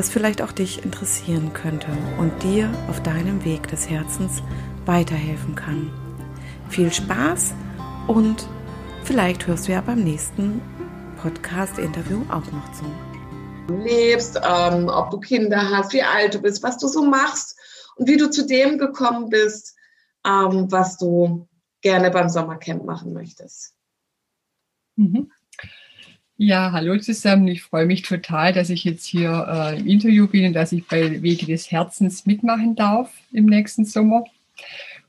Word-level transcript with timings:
was 0.00 0.08
vielleicht 0.08 0.40
auch 0.40 0.52
dich 0.52 0.82
interessieren 0.82 1.52
könnte 1.52 1.88
und 2.18 2.32
dir 2.42 2.72
auf 2.88 3.02
deinem 3.02 3.44
Weg 3.44 3.68
des 3.68 3.90
Herzens 3.90 4.42
weiterhelfen 4.86 5.54
kann. 5.54 5.92
Viel 6.70 6.90
Spaß 6.90 7.52
und 8.06 8.48
vielleicht 9.04 9.46
hörst 9.46 9.68
du 9.68 9.72
ja 9.72 9.82
beim 9.82 10.02
nächsten 10.02 10.62
Podcast-Interview 11.20 12.22
auch 12.30 12.50
noch 12.50 12.72
zu. 12.72 12.84
Du 13.66 13.76
lebst, 13.76 14.40
ähm, 14.42 14.88
ob 14.88 15.10
du 15.10 15.20
Kinder 15.20 15.68
hast, 15.68 15.92
wie 15.92 16.02
alt 16.02 16.32
du 16.32 16.40
bist, 16.40 16.62
was 16.62 16.78
du 16.78 16.88
so 16.88 17.04
machst 17.04 17.58
und 17.96 18.08
wie 18.08 18.16
du 18.16 18.30
zu 18.30 18.46
dem 18.46 18.78
gekommen 18.78 19.28
bist, 19.28 19.76
ähm, 20.26 20.72
was 20.72 20.96
du 20.96 21.46
gerne 21.82 22.10
beim 22.10 22.30
Sommercamp 22.30 22.86
machen 22.86 23.12
möchtest. 23.12 23.74
Mhm. 24.96 25.30
Ja, 26.42 26.72
hallo 26.72 26.96
zusammen. 26.96 27.48
Ich 27.48 27.60
freue 27.60 27.84
mich 27.84 28.00
total, 28.00 28.54
dass 28.54 28.70
ich 28.70 28.84
jetzt 28.84 29.04
hier 29.04 29.46
äh, 29.46 29.78
im 29.78 29.86
Interview 29.86 30.26
bin 30.26 30.46
und 30.46 30.52
dass 30.54 30.72
ich 30.72 30.86
bei 30.88 31.20
Wege 31.20 31.44
des 31.44 31.70
Herzens 31.70 32.24
mitmachen 32.24 32.74
darf 32.74 33.12
im 33.30 33.44
nächsten 33.44 33.84
Sommer. 33.84 34.24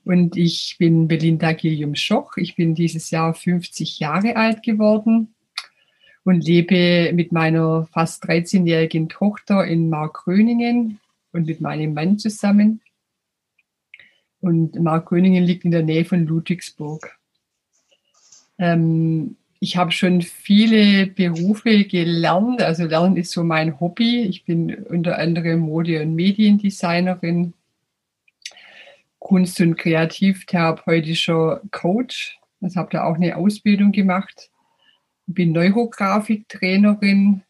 Und 0.04 0.36
ich 0.36 0.76
bin 0.78 1.08
Belinda 1.08 1.54
Gillium-Schoch. 1.54 2.36
Ich 2.36 2.58
bin 2.58 2.76
dieses 2.76 3.12
Jahr 3.12 3.34
50 3.34 4.00
Jahre 4.00 4.36
alt 4.36 4.62
geworden 4.62 5.34
und 6.26 6.44
lebe 6.44 7.14
mit 7.14 7.32
meiner 7.32 7.88
fast 7.94 8.26
13-jährigen 8.26 9.08
Tochter 9.08 9.66
in 9.66 9.90
Markgröningen 9.90 11.00
und 11.32 11.48
mit 11.48 11.62
meinem 11.62 11.94
Mann 11.94 12.20
zusammen. 12.20 12.82
Und 14.42 14.78
Markgröningen 14.78 15.46
liegt 15.46 15.64
in 15.64 15.72
der 15.72 15.84
Nähe 15.84 16.04
von 16.04 16.26
Ludwigsburg. 16.26 17.18
Ähm, 18.58 19.38
ich 19.64 19.78
habe 19.78 19.92
schon 19.92 20.23
viele 20.23 21.06
Berufe 21.06 21.86
gelernt. 21.86 22.64
Also 22.64 22.86
Lernen 22.86 23.16
ist 23.16 23.30
so 23.31 23.44
mein 23.44 23.80
Hobby. 23.80 24.23
Ich 24.23 24.44
bin 24.44 24.73
unter 24.86 25.20
anderem 25.20 25.59
Mode- 25.59 26.02
und 26.02 26.16
Mediendesignerin, 26.16 27.53
Kunst- 29.20 29.62
und 29.62 29.76
Kreativtherapeutischer 29.78 31.62
Coach. 31.70 32.40
Ich 32.62 32.76
habe 32.76 32.90
da 32.92 33.03
auch 33.03 33.14
eine 33.14 33.38
Ausbildung 33.38 33.92
gemacht. 33.92 34.50
Ich 35.28 35.36
bin 35.36 35.52
Neurografiktrainerin 35.52 37.44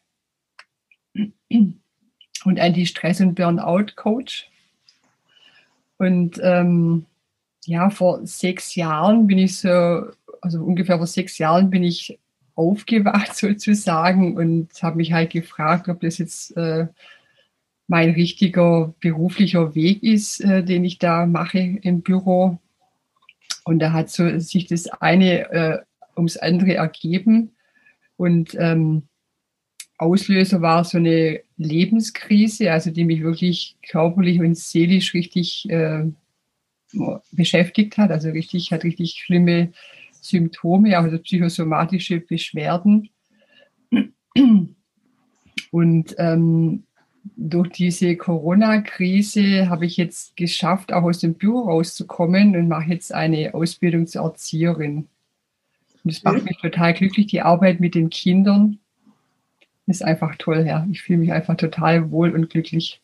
und 1.48 1.80
Anti-Stress- 2.60 3.22
und 3.22 3.36
Burnout-Coach. 3.36 4.50
Und 5.96 6.38
ähm, 6.42 7.06
ja, 7.64 7.88
vor 7.88 8.26
sechs 8.26 8.74
Jahren 8.74 9.26
bin 9.26 9.38
ich 9.38 9.56
so 9.56 10.10
also 10.42 10.62
ungefähr 10.62 10.98
vor 10.98 11.06
sechs 11.06 11.38
Jahren 11.38 11.70
bin 11.70 11.82
ich 11.82 12.18
aufgewacht 12.54 13.34
sozusagen 13.36 14.36
und 14.36 14.70
habe 14.82 14.96
mich 14.96 15.12
halt 15.12 15.30
gefragt, 15.30 15.88
ob 15.88 16.00
das 16.00 16.18
jetzt 16.18 16.54
äh, 16.56 16.88
mein 17.86 18.10
richtiger 18.10 18.94
beruflicher 19.00 19.74
Weg 19.74 20.02
ist, 20.02 20.40
äh, 20.40 20.62
den 20.62 20.84
ich 20.84 20.98
da 20.98 21.26
mache 21.26 21.58
im 21.58 22.02
Büro. 22.02 22.58
Und 23.64 23.78
da 23.78 23.92
hat 23.92 24.10
so 24.10 24.38
sich 24.38 24.66
das 24.66 24.88
eine 24.88 25.50
äh, 25.50 25.78
ums 26.16 26.36
andere 26.36 26.74
ergeben. 26.74 27.52
Und 28.16 28.56
ähm, 28.58 29.04
Auslöser 29.98 30.62
war 30.62 30.84
so 30.84 30.98
eine 30.98 31.42
Lebenskrise, 31.56 32.72
also 32.72 32.90
die 32.90 33.04
mich 33.04 33.22
wirklich 33.22 33.76
körperlich 33.88 34.40
und 34.40 34.56
seelisch 34.56 35.14
richtig 35.14 35.68
äh, 35.70 36.04
beschäftigt 37.30 37.98
hat. 37.98 38.10
Also 38.10 38.30
richtig, 38.30 38.72
hat 38.72 38.84
richtig 38.84 39.22
schlimme 39.24 39.72
Symptome, 40.22 40.96
also 40.96 41.18
psychosomatische 41.18 42.20
Beschwerden. 42.20 43.10
Und 45.70 46.14
ähm, 46.18 46.84
durch 47.36 47.68
diese 47.70 48.16
Corona-Krise 48.16 49.68
habe 49.68 49.86
ich 49.86 49.96
jetzt 49.96 50.36
geschafft, 50.36 50.92
auch 50.92 51.02
aus 51.02 51.18
dem 51.18 51.34
Büro 51.34 51.62
rauszukommen 51.62 52.56
und 52.56 52.68
mache 52.68 52.90
jetzt 52.90 53.12
eine 53.12 53.52
Ausbildung 53.52 54.06
zur 54.06 54.22
Erzieherin. 54.22 55.08
Und 56.04 56.10
es 56.10 56.22
macht 56.24 56.44
mich 56.44 56.58
total 56.58 56.94
glücklich, 56.94 57.26
die 57.26 57.42
Arbeit 57.42 57.80
mit 57.80 57.94
den 57.94 58.10
Kindern. 58.10 58.78
Ist 59.86 60.04
einfach 60.04 60.36
toll, 60.36 60.64
ja. 60.66 60.86
Ich 60.90 61.02
fühle 61.02 61.18
mich 61.18 61.32
einfach 61.32 61.56
total 61.56 62.10
wohl 62.10 62.30
und 62.30 62.48
glücklich. 62.48 63.00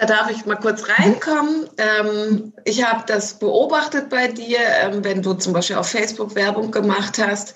Da 0.00 0.06
darf 0.06 0.30
ich 0.30 0.46
mal 0.46 0.56
kurz 0.56 0.88
reinkommen. 0.88 1.68
Ähm, 1.76 2.54
ich 2.64 2.82
habe 2.82 3.04
das 3.06 3.38
beobachtet 3.38 4.08
bei 4.08 4.28
dir, 4.28 4.58
ähm, 4.82 5.04
wenn 5.04 5.20
du 5.20 5.34
zum 5.34 5.52
Beispiel 5.52 5.76
auf 5.76 5.90
Facebook 5.90 6.34
Werbung 6.34 6.70
gemacht 6.70 7.18
hast, 7.18 7.54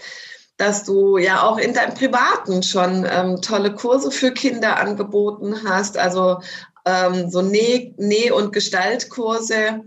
dass 0.59 0.85
du 0.85 1.17
ja 1.17 1.43
auch 1.43 1.57
in 1.57 1.73
deinem 1.73 1.95
Privaten 1.95 2.63
schon 2.63 3.07
ähm, 3.11 3.41
tolle 3.41 3.75
Kurse 3.75 4.11
für 4.11 4.31
Kinder 4.31 4.77
angeboten 4.79 5.65
hast, 5.67 5.97
also 5.97 6.43
ähm, 6.85 7.31
so 7.31 7.41
Näh-, 7.41 7.95
Näh 7.97 8.31
und 8.31 8.53
Gestaltkurse 8.53 9.81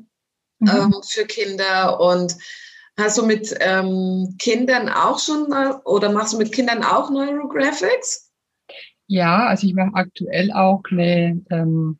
mhm. 0.57 0.67
Ähm, 0.67 0.96
für 1.07 1.25
Kinder. 1.25 2.00
Und 2.00 2.35
hast 3.00 3.19
du 3.19 3.25
mit 3.28 3.56
ähm, 3.59 4.34
Kindern 4.40 4.90
auch 4.90 5.19
schon 5.19 5.53
oder 5.85 6.12
machst 6.12 6.34
du 6.34 6.40
mit 6.40 6.51
Kindern 6.51 6.84
auch 6.84 7.12
Neurographics? 7.12 8.31
Ja, 9.06 9.46
also 9.46 9.67
ich 9.67 9.75
mache 9.75 9.94
aktuell 9.94 10.51
auch 10.51 10.81
eine 10.90 11.40
ähm, 11.51 12.00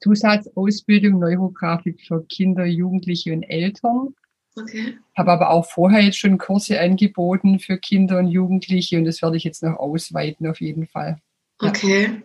Zusatzausbildung 0.00 1.18
Neurografik 1.18 2.00
für 2.06 2.24
Kinder, 2.26 2.64
Jugendliche 2.64 3.32
und 3.32 3.42
Eltern. 3.42 4.14
Okay. 4.56 4.98
Habe 5.16 5.32
aber 5.32 5.50
auch 5.50 5.66
vorher 5.66 6.00
jetzt 6.00 6.18
schon 6.18 6.38
Kurse 6.38 6.80
angeboten 6.80 7.60
für 7.60 7.78
Kinder 7.78 8.18
und 8.18 8.28
Jugendliche 8.28 8.98
und 8.98 9.04
das 9.04 9.22
werde 9.22 9.36
ich 9.36 9.44
jetzt 9.44 9.62
noch 9.62 9.76
ausweiten 9.78 10.46
auf 10.46 10.60
jeden 10.60 10.86
Fall. 10.86 11.20
Okay. 11.60 12.22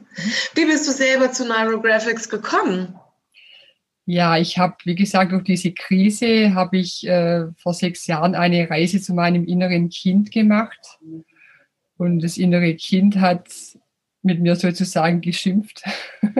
Wie 0.56 0.66
bist 0.66 0.88
du 0.88 0.92
selber 0.92 1.32
zu 1.32 1.46
Neurographics 1.46 2.30
gekommen? 2.30 2.96
Ja, 4.06 4.38
ich 4.38 4.58
habe, 4.58 4.76
wie 4.86 4.96
gesagt, 4.96 5.32
durch 5.32 5.44
diese 5.44 5.72
Krise 5.72 6.54
habe 6.54 6.78
ich 6.78 7.08
äh, 7.08 7.48
vor 7.58 7.74
sechs 7.74 8.06
Jahren 8.06 8.36
eine 8.36 8.70
Reise 8.70 9.02
zu 9.02 9.14
meinem 9.14 9.46
inneren 9.46 9.90
Kind 9.90 10.32
gemacht. 10.32 11.00
Und 11.98 12.20
das 12.22 12.38
innere 12.38 12.76
Kind 12.76 13.20
hat 13.20 13.50
mit 14.22 14.42
mir 14.42 14.56
sozusagen 14.56 15.22
geschimpft. 15.22 15.84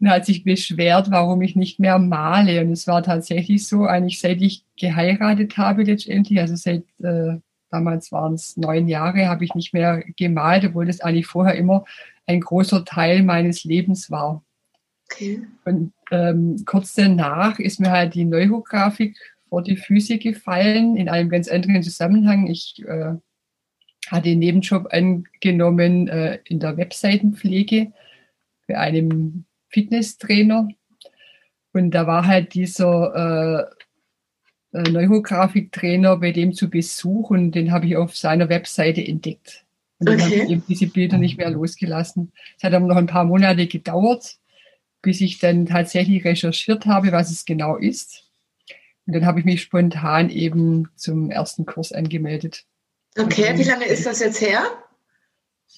und 0.00 0.10
hat 0.10 0.26
sich 0.26 0.44
beschwert, 0.44 1.10
warum 1.10 1.40
ich 1.42 1.56
nicht 1.56 1.80
mehr 1.80 1.98
male. 1.98 2.60
Und 2.60 2.72
es 2.72 2.86
war 2.86 3.02
tatsächlich 3.02 3.66
so, 3.66 3.84
eigentlich 3.84 4.20
seit 4.20 4.42
ich 4.42 4.64
geheiratet 4.76 5.56
habe 5.56 5.84
letztendlich, 5.84 6.38
also 6.38 6.54
seit 6.56 6.84
äh, 7.02 7.38
damals 7.70 8.12
waren 8.12 8.34
es 8.34 8.56
neun 8.56 8.88
Jahre, 8.88 9.28
habe 9.28 9.44
ich 9.44 9.54
nicht 9.54 9.72
mehr 9.72 10.04
gemalt, 10.16 10.64
obwohl 10.64 10.86
das 10.86 11.00
eigentlich 11.00 11.26
vorher 11.26 11.54
immer 11.54 11.84
ein 12.26 12.40
großer 12.40 12.84
Teil 12.84 13.22
meines 13.22 13.64
Lebens 13.64 14.10
war. 14.10 14.44
Okay. 15.10 15.42
Und 15.64 15.92
ähm, 16.10 16.62
kurz 16.66 16.94
danach 16.94 17.58
ist 17.58 17.80
mir 17.80 17.90
halt 17.90 18.14
die 18.14 18.24
Neurografik 18.24 19.16
vor 19.48 19.62
die 19.62 19.76
Füße 19.76 20.18
gefallen, 20.18 20.96
in 20.96 21.08
einem 21.08 21.28
ganz 21.28 21.48
anderen 21.48 21.82
Zusammenhang. 21.82 22.48
Ich 22.48 22.82
äh, 22.84 23.14
hatte 24.08 24.28
einen 24.28 24.40
Nebenjob 24.40 24.88
angenommen 24.92 26.08
äh, 26.08 26.40
in 26.44 26.60
der 26.60 26.76
Webseitenpflege 26.76 27.92
bei 28.66 28.78
einem 28.78 29.45
Fitnesstrainer. 29.68 30.68
Und 31.72 31.90
da 31.90 32.06
war 32.06 32.26
halt 32.26 32.54
dieser 32.54 33.70
äh, 34.72 34.78
äh, 34.78 34.90
Neurografiktrainer 34.90 36.16
bei 36.16 36.32
dem 36.32 36.52
zu 36.52 36.68
Besuch 36.68 37.30
und 37.30 37.52
den 37.52 37.72
habe 37.72 37.86
ich 37.86 37.96
auf 37.96 38.16
seiner 38.16 38.48
Webseite 38.48 39.06
entdeckt. 39.06 39.64
Und 39.98 40.08
dann 40.08 40.20
okay. 40.20 40.24
habe 40.24 40.34
ich 40.34 40.50
eben 40.50 40.64
diese 40.68 40.86
Bilder 40.86 41.18
nicht 41.18 41.38
mehr 41.38 41.50
losgelassen. 41.50 42.32
Es 42.56 42.64
hat 42.64 42.74
aber 42.74 42.86
noch 42.86 42.96
ein 42.96 43.06
paar 43.06 43.24
Monate 43.24 43.66
gedauert, 43.66 44.36
bis 45.00 45.20
ich 45.20 45.38
dann 45.38 45.66
tatsächlich 45.66 46.24
recherchiert 46.24 46.86
habe, 46.86 47.12
was 47.12 47.30
es 47.30 47.44
genau 47.44 47.76
ist. 47.76 48.24
Und 49.06 49.14
dann 49.14 49.24
habe 49.24 49.38
ich 49.38 49.46
mich 49.46 49.62
spontan 49.62 50.30
eben 50.30 50.90
zum 50.96 51.30
ersten 51.30 51.64
Kurs 51.64 51.92
angemeldet. 51.92 52.64
Okay, 53.18 53.56
wie 53.56 53.62
lange 53.62 53.86
ist 53.86 54.04
das 54.04 54.20
jetzt 54.20 54.40
her? 54.40 54.62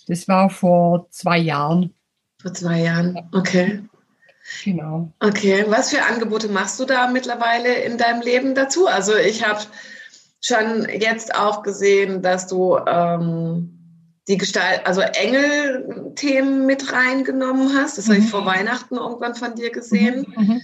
Das 0.06 0.26
war 0.26 0.50
vor 0.50 1.08
zwei 1.11 1.38
Jahren. 1.38 1.94
Vor 2.40 2.55
zwei 2.55 2.82
Jahren, 2.82 3.29
okay. 3.32 3.82
Genau. 4.64 5.12
Okay, 5.20 5.64
was 5.69 5.90
für 5.90 6.05
Angebote 6.05 6.49
machst 6.49 6.81
du 6.81 6.85
da 6.85 7.08
mittlerweile 7.08 7.75
in 7.82 7.99
deinem 7.99 8.23
Leben 8.23 8.55
dazu? 8.55 8.87
Also 8.87 9.14
ich 9.14 9.46
habe 9.46 9.61
schon 10.40 10.88
jetzt 10.88 11.35
auch 11.35 11.62
gesehen, 11.62 12.23
dass 12.23 12.46
du 12.46 12.79
ähm, 12.87 13.79
die 14.29 14.37
Gestalt, 14.37 14.87
also 14.87 15.00
Engel-Themen 15.00 16.67
mit 16.67 16.93
reingenommen 16.93 17.75
hast. 17.76 17.99
Das 17.99 18.06
mhm. 18.06 18.12
habe 18.12 18.20
ich 18.23 18.31
vor 18.31 18.46
Weihnachten 18.46 18.96
irgendwann 18.96 19.35
von 19.35 19.55
dir 19.55 19.70
gesehen. 19.70 20.26
Mhm. 20.37 20.44
mhm. 20.44 20.61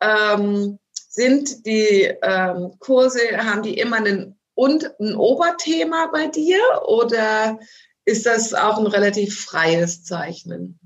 Ähm, 0.00 0.78
sind 1.10 1.66
die 1.66 2.14
ähm, 2.22 2.74
Kurse, 2.78 3.18
haben 3.38 3.62
die 3.62 3.76
immer 3.76 3.96
einen 3.96 4.38
und 4.54 4.88
ein 5.00 5.16
Oberthema 5.16 6.06
bei 6.12 6.28
dir 6.28 6.58
oder 6.86 7.58
ist 8.04 8.24
das 8.26 8.54
auch 8.54 8.78
ein 8.78 8.86
relativ 8.86 9.40
freies 9.40 10.04
Zeichnen? 10.04 10.78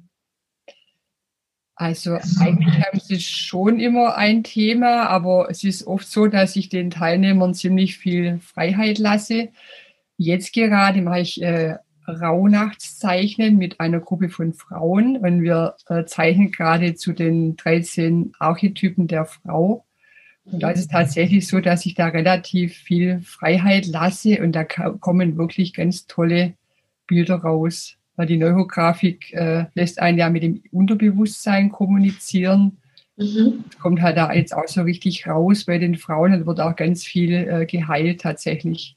Also 1.82 2.16
eigentlich 2.38 2.80
haben 2.80 3.00
sie 3.00 3.18
schon 3.18 3.80
immer 3.80 4.16
ein 4.16 4.44
Thema, 4.44 5.08
aber 5.08 5.48
es 5.50 5.64
ist 5.64 5.84
oft 5.84 6.06
so, 6.06 6.28
dass 6.28 6.54
ich 6.54 6.68
den 6.68 6.90
Teilnehmern 6.90 7.54
ziemlich 7.54 7.98
viel 7.98 8.38
Freiheit 8.38 9.00
lasse. 9.00 9.48
Jetzt 10.16 10.52
gerade 10.52 11.02
mache 11.02 11.18
ich 11.18 11.42
äh, 11.42 11.78
Rauhnachtszeichnen 12.06 13.58
mit 13.58 13.80
einer 13.80 13.98
Gruppe 13.98 14.28
von 14.28 14.52
Frauen 14.52 15.16
und 15.16 15.42
wir 15.42 15.74
äh, 15.88 16.04
zeichnen 16.04 16.52
gerade 16.52 16.94
zu 16.94 17.12
den 17.12 17.56
13 17.56 18.32
Archetypen 18.38 19.08
der 19.08 19.24
Frau. 19.24 19.84
Und 20.44 20.62
da 20.62 20.70
ist 20.70 20.78
es 20.78 20.88
tatsächlich 20.88 21.48
so, 21.48 21.58
dass 21.58 21.84
ich 21.84 21.96
da 21.96 22.06
relativ 22.06 22.76
viel 22.76 23.22
Freiheit 23.22 23.86
lasse 23.86 24.40
und 24.40 24.52
da 24.52 24.62
kommen 24.62 25.36
wirklich 25.36 25.74
ganz 25.74 26.06
tolle 26.06 26.54
Bilder 27.08 27.38
raus. 27.38 27.96
Weil 28.16 28.26
die 28.26 28.36
Neurografik 28.36 29.32
äh, 29.32 29.66
lässt 29.74 29.98
einen 29.98 30.18
ja 30.18 30.28
mit 30.28 30.42
dem 30.42 30.62
Unterbewusstsein 30.70 31.70
kommunizieren. 31.70 32.78
Mhm. 33.16 33.64
Kommt 33.80 34.02
halt 34.02 34.16
da 34.16 34.32
jetzt 34.32 34.54
auch 34.54 34.68
so 34.68 34.82
richtig 34.82 35.26
raus 35.26 35.64
bei 35.64 35.78
den 35.78 35.96
Frauen 35.96 36.34
und 36.34 36.46
wird 36.46 36.60
auch 36.60 36.76
ganz 36.76 37.04
viel 37.04 37.32
äh, 37.32 37.66
geheilt 37.66 38.20
tatsächlich. 38.20 38.96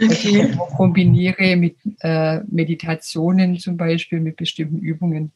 Okay. 0.00 0.42
Also 0.42 0.48
ich 0.52 0.56
kombiniere 0.76 1.56
mit 1.56 1.76
äh, 2.00 2.40
Meditationen 2.48 3.58
zum 3.58 3.76
Beispiel, 3.76 4.20
mit 4.20 4.36
bestimmten 4.36 4.78
Übungen. 4.78 5.32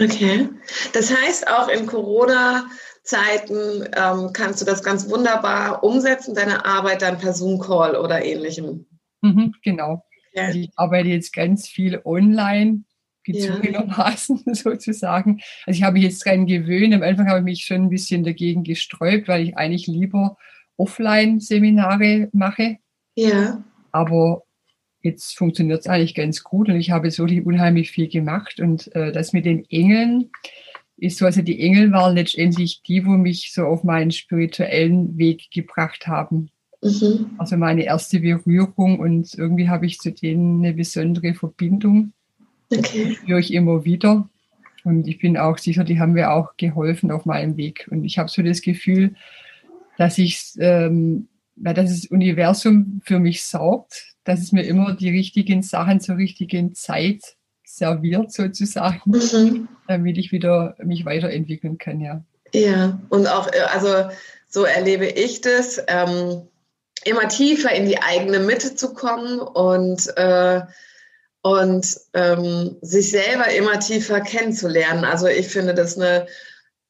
Okay. 0.00 0.48
Das 0.92 1.14
heißt, 1.14 1.48
auch 1.48 1.68
in 1.68 1.86
Corona-Zeiten 1.86 3.88
ähm, 3.96 4.30
kannst 4.32 4.60
du 4.60 4.64
das 4.64 4.82
ganz 4.82 5.08
wunderbar 5.08 5.84
umsetzen, 5.84 6.34
deine 6.34 6.64
Arbeit 6.64 7.02
dann 7.02 7.18
per 7.18 7.32
Zoom-Call 7.32 7.96
oder 7.96 8.24
ähnlichem. 8.24 8.86
Mhm, 9.20 9.54
genau. 9.62 10.04
Also 10.36 10.58
ich 10.58 10.70
arbeite 10.76 11.08
jetzt 11.08 11.32
ganz 11.32 11.68
viel 11.68 12.00
online, 12.04 12.84
gezwungenermaßen 13.24 14.42
ja. 14.46 14.54
sozusagen. 14.54 15.40
Also 15.66 15.78
ich 15.78 15.82
habe 15.82 15.94
mich 15.94 16.04
jetzt 16.04 16.24
dran 16.24 16.46
gewöhnt. 16.46 16.94
Am 16.94 17.02
Anfang 17.02 17.28
habe 17.28 17.38
ich 17.40 17.44
mich 17.44 17.64
schon 17.64 17.82
ein 17.82 17.90
bisschen 17.90 18.24
dagegen 18.24 18.64
gesträubt, 18.64 19.28
weil 19.28 19.42
ich 19.42 19.56
eigentlich 19.56 19.86
lieber 19.86 20.36
Offline-Seminare 20.76 22.28
mache. 22.32 22.78
Ja. 23.16 23.64
Aber 23.92 24.42
jetzt 25.02 25.36
funktioniert 25.36 25.80
es 25.80 25.86
eigentlich 25.86 26.14
ganz 26.14 26.42
gut 26.42 26.68
und 26.68 26.76
ich 26.76 26.90
habe 26.90 27.10
so 27.10 27.24
unheimlich 27.24 27.90
viel 27.90 28.08
gemacht. 28.08 28.60
Und 28.60 28.94
äh, 28.94 29.12
das 29.12 29.32
mit 29.32 29.44
den 29.44 29.64
Engeln 29.70 30.30
ist 30.96 31.18
so, 31.18 31.26
also 31.26 31.42
die 31.42 31.60
Engel 31.60 31.92
waren 31.92 32.14
letztendlich 32.14 32.82
die, 32.82 33.04
wo 33.04 33.10
mich 33.10 33.52
so 33.52 33.66
auf 33.66 33.84
meinen 33.84 34.10
spirituellen 34.10 35.16
Weg 35.18 35.50
gebracht 35.50 36.06
haben. 36.06 36.50
Mhm. 36.84 37.30
Also 37.38 37.56
meine 37.56 37.84
erste 37.84 38.20
Berührung 38.20 39.00
und 39.00 39.34
irgendwie 39.34 39.68
habe 39.68 39.86
ich 39.86 39.98
zu 39.98 40.12
denen 40.12 40.64
eine 40.64 40.74
besondere 40.74 41.34
Verbindung. 41.34 42.12
Okay. 42.70 43.16
Das 43.18 43.28
höre 43.28 43.38
ich 43.38 43.52
immer 43.52 43.84
wieder. 43.84 44.28
Und 44.84 45.08
ich 45.08 45.18
bin 45.18 45.38
auch 45.38 45.56
sicher, 45.56 45.82
die 45.82 45.98
haben 45.98 46.12
mir 46.12 46.30
auch 46.32 46.56
geholfen 46.58 47.10
auf 47.10 47.24
meinem 47.24 47.56
Weg. 47.56 47.88
Und 47.90 48.04
ich 48.04 48.18
habe 48.18 48.28
so 48.28 48.42
das 48.42 48.60
Gefühl, 48.60 49.14
dass 49.96 50.18
ich, 50.18 50.52
ähm, 50.58 51.28
dass 51.56 51.88
das 51.88 52.06
Universum 52.06 53.00
für 53.04 53.18
mich 53.18 53.44
sorgt, 53.44 54.14
dass 54.24 54.40
es 54.40 54.52
mir 54.52 54.62
immer 54.62 54.94
die 54.94 55.10
richtigen 55.10 55.62
Sachen 55.62 56.00
zur 56.00 56.18
richtigen 56.18 56.74
Zeit 56.74 57.36
serviert 57.64 58.30
sozusagen, 58.30 59.10
mhm. 59.10 59.68
damit 59.88 60.18
ich 60.18 60.32
wieder 60.32 60.76
mich 60.82 61.06
weiterentwickeln 61.06 61.78
kann, 61.78 62.00
ja. 62.00 62.22
Ja, 62.52 63.00
und 63.08 63.26
auch, 63.26 63.48
äh, 63.48 63.60
also 63.72 64.10
so 64.48 64.64
erlebe 64.64 65.06
ich 65.06 65.40
das, 65.40 65.82
ähm, 65.88 66.42
immer 67.04 67.28
tiefer 67.28 67.72
in 67.72 67.86
die 67.86 68.00
eigene 68.00 68.38
Mitte 68.38 68.74
zu 68.76 68.94
kommen 68.94 69.40
und, 69.40 70.16
äh, 70.16 70.62
und 71.42 72.00
ähm, 72.14 72.76
sich 72.80 73.10
selber 73.10 73.48
immer 73.50 73.80
tiefer 73.80 74.20
kennenzulernen. 74.20 75.04
Also 75.04 75.26
ich 75.26 75.48
finde 75.48 75.74
das 75.74 75.96
eine 75.96 76.26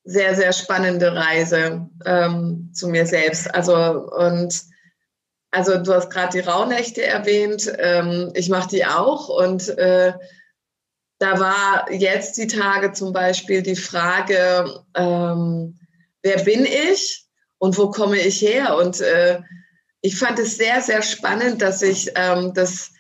sehr, 0.05 0.35
sehr 0.35 0.53
spannende 0.53 1.15
Reise 1.15 1.89
ähm, 2.05 2.71
zu 2.75 2.89
mir 2.89 3.07
selbst. 3.07 3.53
Also 3.55 3.75
und 3.75 4.63
also 5.51 5.79
du 5.79 5.95
hast 5.95 6.11
gerade 6.11 6.33
die 6.33 6.47
Rauhnächte 6.47 7.05
erwähnt. 7.05 7.73
Ähm, 7.79 8.33
ich 8.35 8.49
mache 8.49 8.69
die 8.69 8.85
auch 8.85 9.29
und 9.29 9.69
äh, 9.79 10.13
da 11.19 11.41
war 11.41 11.91
jetzt 11.93 12.37
die 12.37 12.49
Tage 12.49 12.93
zum 12.93 13.13
Beispiel 13.13 13.63
die 13.63 13.77
Frage, 13.77 14.83
ähm, 14.95 15.79
wer 16.23 16.43
bin 16.43 16.67
ich 16.67 17.27
und 17.59 17.79
wo 17.79 17.91
komme 17.91 18.19
ich 18.19 18.43
her? 18.43 18.77
Und 18.77 19.01
äh, 19.01 19.41
ich 20.05 20.19
fand 20.19 20.39
es 20.39 20.59
sehr, 20.59 20.83
sehr 20.83 21.01
spannend, 21.01 21.63
dass 21.63 21.81
ich 21.81 22.11
ähm, 22.15 22.53
das 22.53 22.91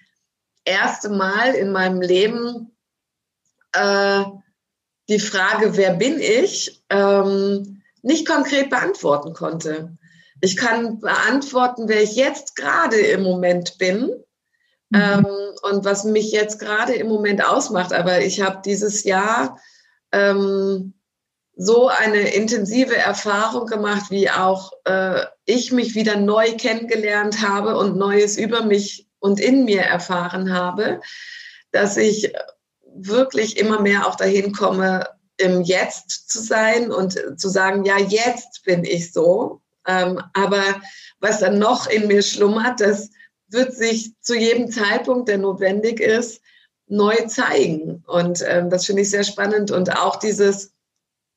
erste 0.64 1.10
Mal 1.10 1.54
in 1.54 1.70
meinem 1.70 2.00
Leben 2.00 2.74
äh, 3.72 4.22
die 5.10 5.20
Frage, 5.20 5.76
wer 5.76 5.92
bin 5.92 6.18
ich, 6.18 6.82
ähm, 6.88 7.82
nicht 8.00 8.26
konkret 8.26 8.70
beantworten 8.70 9.34
konnte. 9.34 9.98
Ich 10.40 10.56
kann 10.56 11.00
beantworten, 11.00 11.88
wer 11.88 12.02
ich 12.02 12.16
jetzt 12.16 12.56
gerade 12.56 12.96
im 12.96 13.22
Moment 13.22 13.76
bin 13.76 14.04
mhm. 14.88 14.98
ähm, 14.98 15.26
und 15.60 15.84
was 15.84 16.04
mich 16.04 16.32
jetzt 16.32 16.58
gerade 16.58 16.94
im 16.94 17.08
Moment 17.08 17.44
ausmacht. 17.44 17.92
Aber 17.92 18.22
ich 18.22 18.40
habe 18.40 18.62
dieses 18.64 19.04
Jahr 19.04 19.60
ähm, 20.10 20.94
so 21.56 21.88
eine 21.88 22.34
intensive 22.34 22.96
Erfahrung 22.96 23.66
gemacht, 23.66 24.10
wie 24.10 24.30
auch 24.30 24.72
äh, 24.84 25.24
ich 25.44 25.72
mich 25.72 25.94
wieder 25.94 26.16
neu 26.16 26.56
kennengelernt 26.56 27.42
habe 27.42 27.76
und 27.78 27.96
Neues 27.96 28.36
über 28.36 28.64
mich 28.64 29.06
und 29.20 29.40
in 29.40 29.64
mir 29.64 29.82
erfahren 29.82 30.52
habe, 30.52 31.00
dass 31.70 31.96
ich 31.96 32.32
wirklich 32.96 33.56
immer 33.56 33.80
mehr 33.80 34.06
auch 34.06 34.16
dahin 34.16 34.52
komme, 34.52 35.08
im 35.36 35.62
Jetzt 35.62 36.30
zu 36.30 36.40
sein 36.40 36.90
und 36.92 37.18
zu 37.38 37.48
sagen, 37.48 37.84
ja, 37.84 37.98
jetzt 37.98 38.64
bin 38.64 38.84
ich 38.84 39.12
so 39.12 39.62
ähm, 39.86 40.20
aber 40.32 40.62
was 41.20 41.40
dann 41.40 41.58
noch 41.58 41.86
in 41.86 42.06
mir 42.06 42.22
schlummert, 42.22 42.80
das 42.80 43.10
wird 43.48 43.74
sich 43.74 44.12
zu 44.20 44.34
jedem 44.34 44.70
Zeitpunkt, 44.70 45.28
der 45.28 45.38
notwendig 45.38 46.00
ist, 46.00 46.42
neu 46.86 47.14
zeigen. 47.26 48.02
Und 48.06 48.42
ähm, 48.46 48.70
das 48.70 48.86
finde 48.86 49.02
ich 49.02 49.10
sehr 49.10 49.24
spannend. 49.24 49.70
Und 49.70 49.96
auch 49.96 50.16
dieses, 50.16 50.72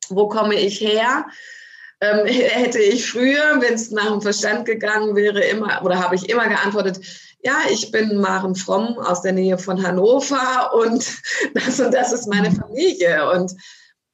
wo 0.09 0.27
komme 0.27 0.55
ich 0.55 0.79
her? 0.81 1.27
Ähm, 2.01 2.25
hätte 2.25 2.79
ich 2.79 3.09
früher, 3.09 3.61
wenn 3.61 3.73
es 3.73 3.91
nach 3.91 4.11
dem 4.11 4.21
Verstand 4.21 4.65
gegangen 4.65 5.15
wäre, 5.15 5.41
immer 5.41 5.81
oder 5.83 5.99
habe 5.99 6.15
ich 6.15 6.29
immer 6.29 6.47
geantwortet, 6.47 6.99
ja, 7.43 7.59
ich 7.71 7.91
bin 7.91 8.17
Maren 8.17 8.55
Fromm 8.55 8.97
aus 8.97 9.21
der 9.21 9.31
Nähe 9.31 9.57
von 9.57 9.81
Hannover 9.85 10.73
und 10.73 11.05
das 11.53 11.79
und 11.79 11.93
das 11.93 12.11
ist 12.11 12.27
meine 12.27 12.51
Familie. 12.51 13.29
Und 13.31 13.53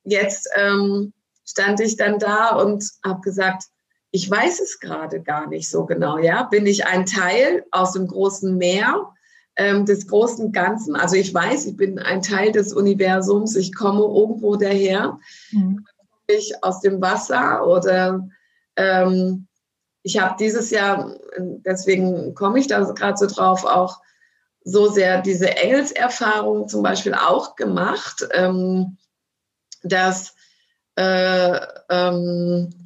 jetzt 0.04 0.50
ähm, 0.56 1.14
stand 1.46 1.80
ich 1.80 1.98
dann 1.98 2.20
da 2.20 2.56
und 2.56 2.86
habe 3.06 3.22
gesagt, 3.22 3.64
ich 4.12 4.30
weiß 4.30 4.60
es 4.60 4.80
gerade 4.80 5.22
gar 5.22 5.48
nicht 5.48 5.70
so 5.70 5.86
genau. 5.86 6.20
Ja, 6.20 6.44
bin 6.44 6.68
ich 6.68 6.86
ein 6.86 7.06
Teil 7.06 7.66
aus 7.72 7.94
dem 7.94 8.08
großen 8.08 8.56
Meer, 8.58 9.12
ähm, 9.56 9.86
des 9.86 10.08
großen 10.08 10.52
Ganzen? 10.52 10.96
Also 10.96 11.16
ich 11.16 11.34
weiß, 11.34 11.66
ich 11.66 11.78
bin 11.78 12.00
ein 12.00 12.22
Teil 12.22 12.52
des 12.52 12.74
Universums. 12.74 13.56
Ich 13.56 13.74
komme 13.74 14.04
irgendwo 14.04 14.56
daher. 14.56 15.20
Mhm. 15.52 15.86
Ich 16.28 16.64
aus 16.64 16.80
dem 16.80 17.02
Wasser 17.02 17.68
oder 17.68 18.28
ähm, 18.76 19.48
ich 20.04 20.20
habe 20.20 20.36
dieses 20.40 20.70
Jahr, 20.70 21.16
deswegen 21.38 22.34
komme 22.34 22.60
ich 22.60 22.68
da 22.68 22.82
gerade 22.82 23.18
so 23.18 23.26
drauf, 23.26 23.64
auch 23.64 24.00
so 24.66 24.90
sehr 24.90 25.22
diese 25.22 25.56
Engelserfahrung 25.56 26.68
zum 26.68 26.84
Beispiel 26.84 27.14
auch 27.14 27.56
gemacht, 27.56 28.28
ähm, 28.32 28.98
dass 29.84 30.36
äh, 30.96 31.60
ähm, 31.90 32.83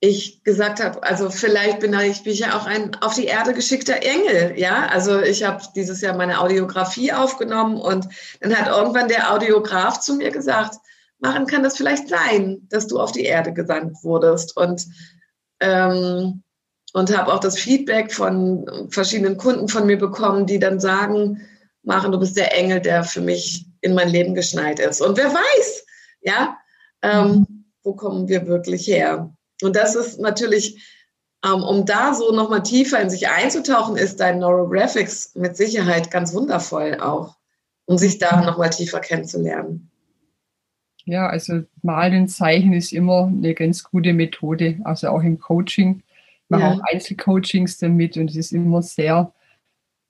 ich 0.00 0.44
gesagt 0.44 0.82
habe, 0.82 1.02
also 1.02 1.30
vielleicht 1.30 1.80
bin 1.80 1.94
ich, 1.94 2.22
bin 2.22 2.32
ich 2.32 2.40
ja 2.40 2.56
auch 2.56 2.66
ein 2.66 2.94
auf 2.96 3.14
die 3.14 3.24
Erde 3.24 3.54
geschickter 3.54 4.02
Engel, 4.02 4.58
ja. 4.58 4.86
Also 4.88 5.20
ich 5.20 5.44
habe 5.44 5.62
dieses 5.74 6.00
Jahr 6.00 6.16
meine 6.16 6.40
Audiografie 6.40 7.12
aufgenommen 7.12 7.80
und 7.80 8.08
dann 8.40 8.56
hat 8.56 8.68
irgendwann 8.68 9.08
der 9.08 9.32
Audiograf 9.32 10.00
zu 10.00 10.14
mir 10.14 10.30
gesagt, 10.30 10.76
machen 11.18 11.46
kann 11.46 11.62
das 11.62 11.76
vielleicht 11.76 12.08
sein, 12.08 12.66
dass 12.68 12.86
du 12.86 13.00
auf 13.00 13.12
die 13.12 13.24
Erde 13.24 13.52
gesandt 13.52 14.02
wurdest 14.02 14.56
und 14.56 14.86
ähm, 15.60 16.42
und 16.92 17.16
habe 17.16 17.32
auch 17.32 17.40
das 17.40 17.58
Feedback 17.58 18.12
von 18.12 18.88
verschiedenen 18.90 19.36
Kunden 19.36 19.68
von 19.68 19.86
mir 19.86 19.98
bekommen, 19.98 20.46
die 20.46 20.58
dann 20.58 20.80
sagen, 20.80 21.42
machen, 21.82 22.10
du 22.10 22.18
bist 22.18 22.36
der 22.36 22.56
Engel, 22.56 22.80
der 22.80 23.04
für 23.04 23.20
mich 23.20 23.66
in 23.80 23.94
mein 23.94 24.08
Leben 24.08 24.34
geschneit 24.34 24.80
ist. 24.80 25.00
Und 25.00 25.16
wer 25.18 25.32
weiß, 25.32 25.86
ja, 26.22 26.56
ähm, 27.02 27.66
wo 27.82 27.94
kommen 27.94 28.28
wir 28.28 28.46
wirklich 28.46 28.86
her? 28.86 29.35
Und 29.62 29.76
das 29.76 29.94
ist 29.94 30.20
natürlich, 30.20 30.82
ähm, 31.44 31.62
um 31.62 31.86
da 31.86 32.14
so 32.14 32.32
nochmal 32.32 32.62
tiefer 32.62 33.00
in 33.00 33.10
sich 33.10 33.28
einzutauchen, 33.28 33.96
ist 33.96 34.20
dein 34.20 34.38
Neurographics 34.38 35.34
mit 35.34 35.56
Sicherheit 35.56 36.10
ganz 36.10 36.34
wundervoll 36.34 36.98
auch, 37.00 37.36
um 37.86 37.98
sich 37.98 38.18
da 38.18 38.42
nochmal 38.42 38.70
tiefer 38.70 39.00
kennenzulernen. 39.00 39.90
Ja, 41.04 41.28
also 41.28 41.62
Malen, 41.82 42.28
Zeichen 42.28 42.72
ist 42.72 42.92
immer 42.92 43.26
eine 43.28 43.54
ganz 43.54 43.84
gute 43.84 44.12
Methode, 44.12 44.80
also 44.82 45.08
auch 45.08 45.22
im 45.22 45.38
Coaching. 45.38 46.02
Ich 46.42 46.50
mache 46.50 46.62
ja. 46.62 46.72
auch 46.72 46.80
Einzelcoachings 46.92 47.78
damit 47.78 48.16
und 48.16 48.30
es 48.30 48.36
ist 48.36 48.52
immer 48.52 48.82
sehr 48.82 49.32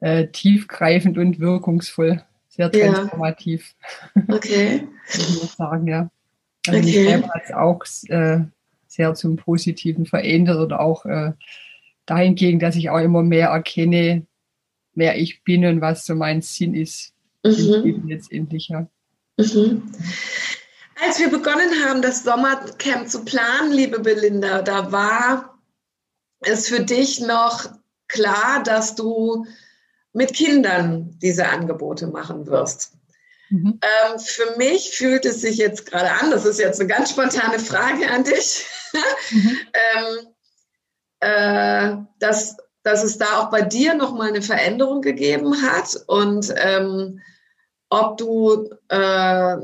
äh, 0.00 0.26
tiefgreifend 0.28 1.18
und 1.18 1.38
wirkungsvoll, 1.38 2.22
sehr 2.48 2.72
transformativ. 2.72 3.74
Ja. 4.14 4.22
Okay. 4.34 4.88
ich 5.08 5.28
muss 5.42 5.56
sagen, 5.56 5.86
ja. 5.86 6.10
Also 6.66 6.80
okay. 6.80 6.86
mich 6.86 6.94
selber 6.94 7.28
hat 7.28 7.42
es 7.44 7.52
auch 7.52 7.84
äh, 8.08 8.40
sehr 8.96 9.14
zum 9.14 9.36
Positiven 9.36 10.06
verändert 10.06 10.58
oder 10.58 10.80
auch 10.80 11.04
äh, 11.04 11.32
dahingehend, 12.06 12.62
dass 12.62 12.76
ich 12.76 12.90
auch 12.90 12.98
immer 12.98 13.22
mehr 13.22 13.48
erkenne, 13.48 14.26
wer 14.94 15.18
ich 15.18 15.44
bin 15.44 15.64
und 15.66 15.80
was 15.80 16.06
so 16.06 16.14
mein 16.14 16.42
Sinn 16.42 16.74
ist. 16.74 17.12
Mhm. 17.44 18.04
Letztendlich, 18.08 18.68
ja. 18.68 18.88
Mhm. 19.36 19.82
Als 21.04 21.18
wir 21.18 21.28
begonnen 21.28 21.84
haben, 21.84 22.00
das 22.00 22.24
Sommercamp 22.24 23.08
zu 23.08 23.24
planen, 23.24 23.70
liebe 23.70 24.00
Belinda, 24.00 24.62
da 24.62 24.90
war 24.90 25.58
es 26.40 26.68
für 26.68 26.82
dich 26.82 27.20
noch 27.20 27.66
klar, 28.08 28.62
dass 28.64 28.94
du 28.94 29.46
mit 30.14 30.32
Kindern 30.32 31.18
diese 31.20 31.46
Angebote 31.48 32.06
machen 32.06 32.46
wirst. 32.46 32.96
Mhm. 33.48 33.80
Ähm, 33.80 34.18
für 34.18 34.56
mich 34.56 34.96
fühlt 34.96 35.24
es 35.24 35.40
sich 35.40 35.56
jetzt 35.56 35.86
gerade 35.86 36.10
an, 36.10 36.30
das 36.30 36.44
ist 36.44 36.58
jetzt 36.58 36.80
eine 36.80 36.88
ganz 36.88 37.10
spontane 37.10 37.58
Frage 37.58 38.10
an 38.10 38.24
dich, 38.24 38.66
mhm. 39.30 39.58
ähm, 39.72 40.26
äh, 41.20 41.96
dass, 42.18 42.56
dass 42.82 43.04
es 43.04 43.18
da 43.18 43.40
auch 43.40 43.50
bei 43.50 43.62
dir 43.62 43.94
nochmal 43.94 44.28
eine 44.28 44.42
Veränderung 44.42 45.00
gegeben 45.00 45.62
hat 45.62 45.96
und 46.06 46.52
ähm, 46.56 47.20
ob 47.88 48.16
du 48.16 48.68
äh, 48.88 49.56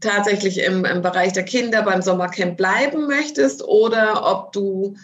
tatsächlich 0.00 0.58
im, 0.58 0.84
im 0.84 1.02
Bereich 1.02 1.32
der 1.32 1.44
Kinder 1.44 1.82
beim 1.82 2.02
Sommercamp 2.02 2.56
bleiben 2.56 3.08
möchtest 3.08 3.64
oder 3.64 4.24
ob 4.30 4.52
du 4.52 4.96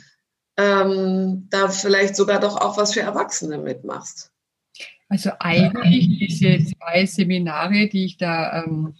ähm, 0.56 1.48
da 1.50 1.68
vielleicht 1.68 2.14
sogar 2.14 2.38
doch 2.38 2.60
auch 2.60 2.76
was 2.76 2.94
für 2.94 3.00
Erwachsene 3.00 3.58
mitmachst. 3.58 4.30
Also 5.08 5.30
eigentlich 5.38 6.18
diese 6.18 6.64
zwei 6.64 7.06
Seminare, 7.06 7.88
die 7.88 8.04
ich 8.04 8.16
da 8.16 8.64
ähm, 8.64 8.94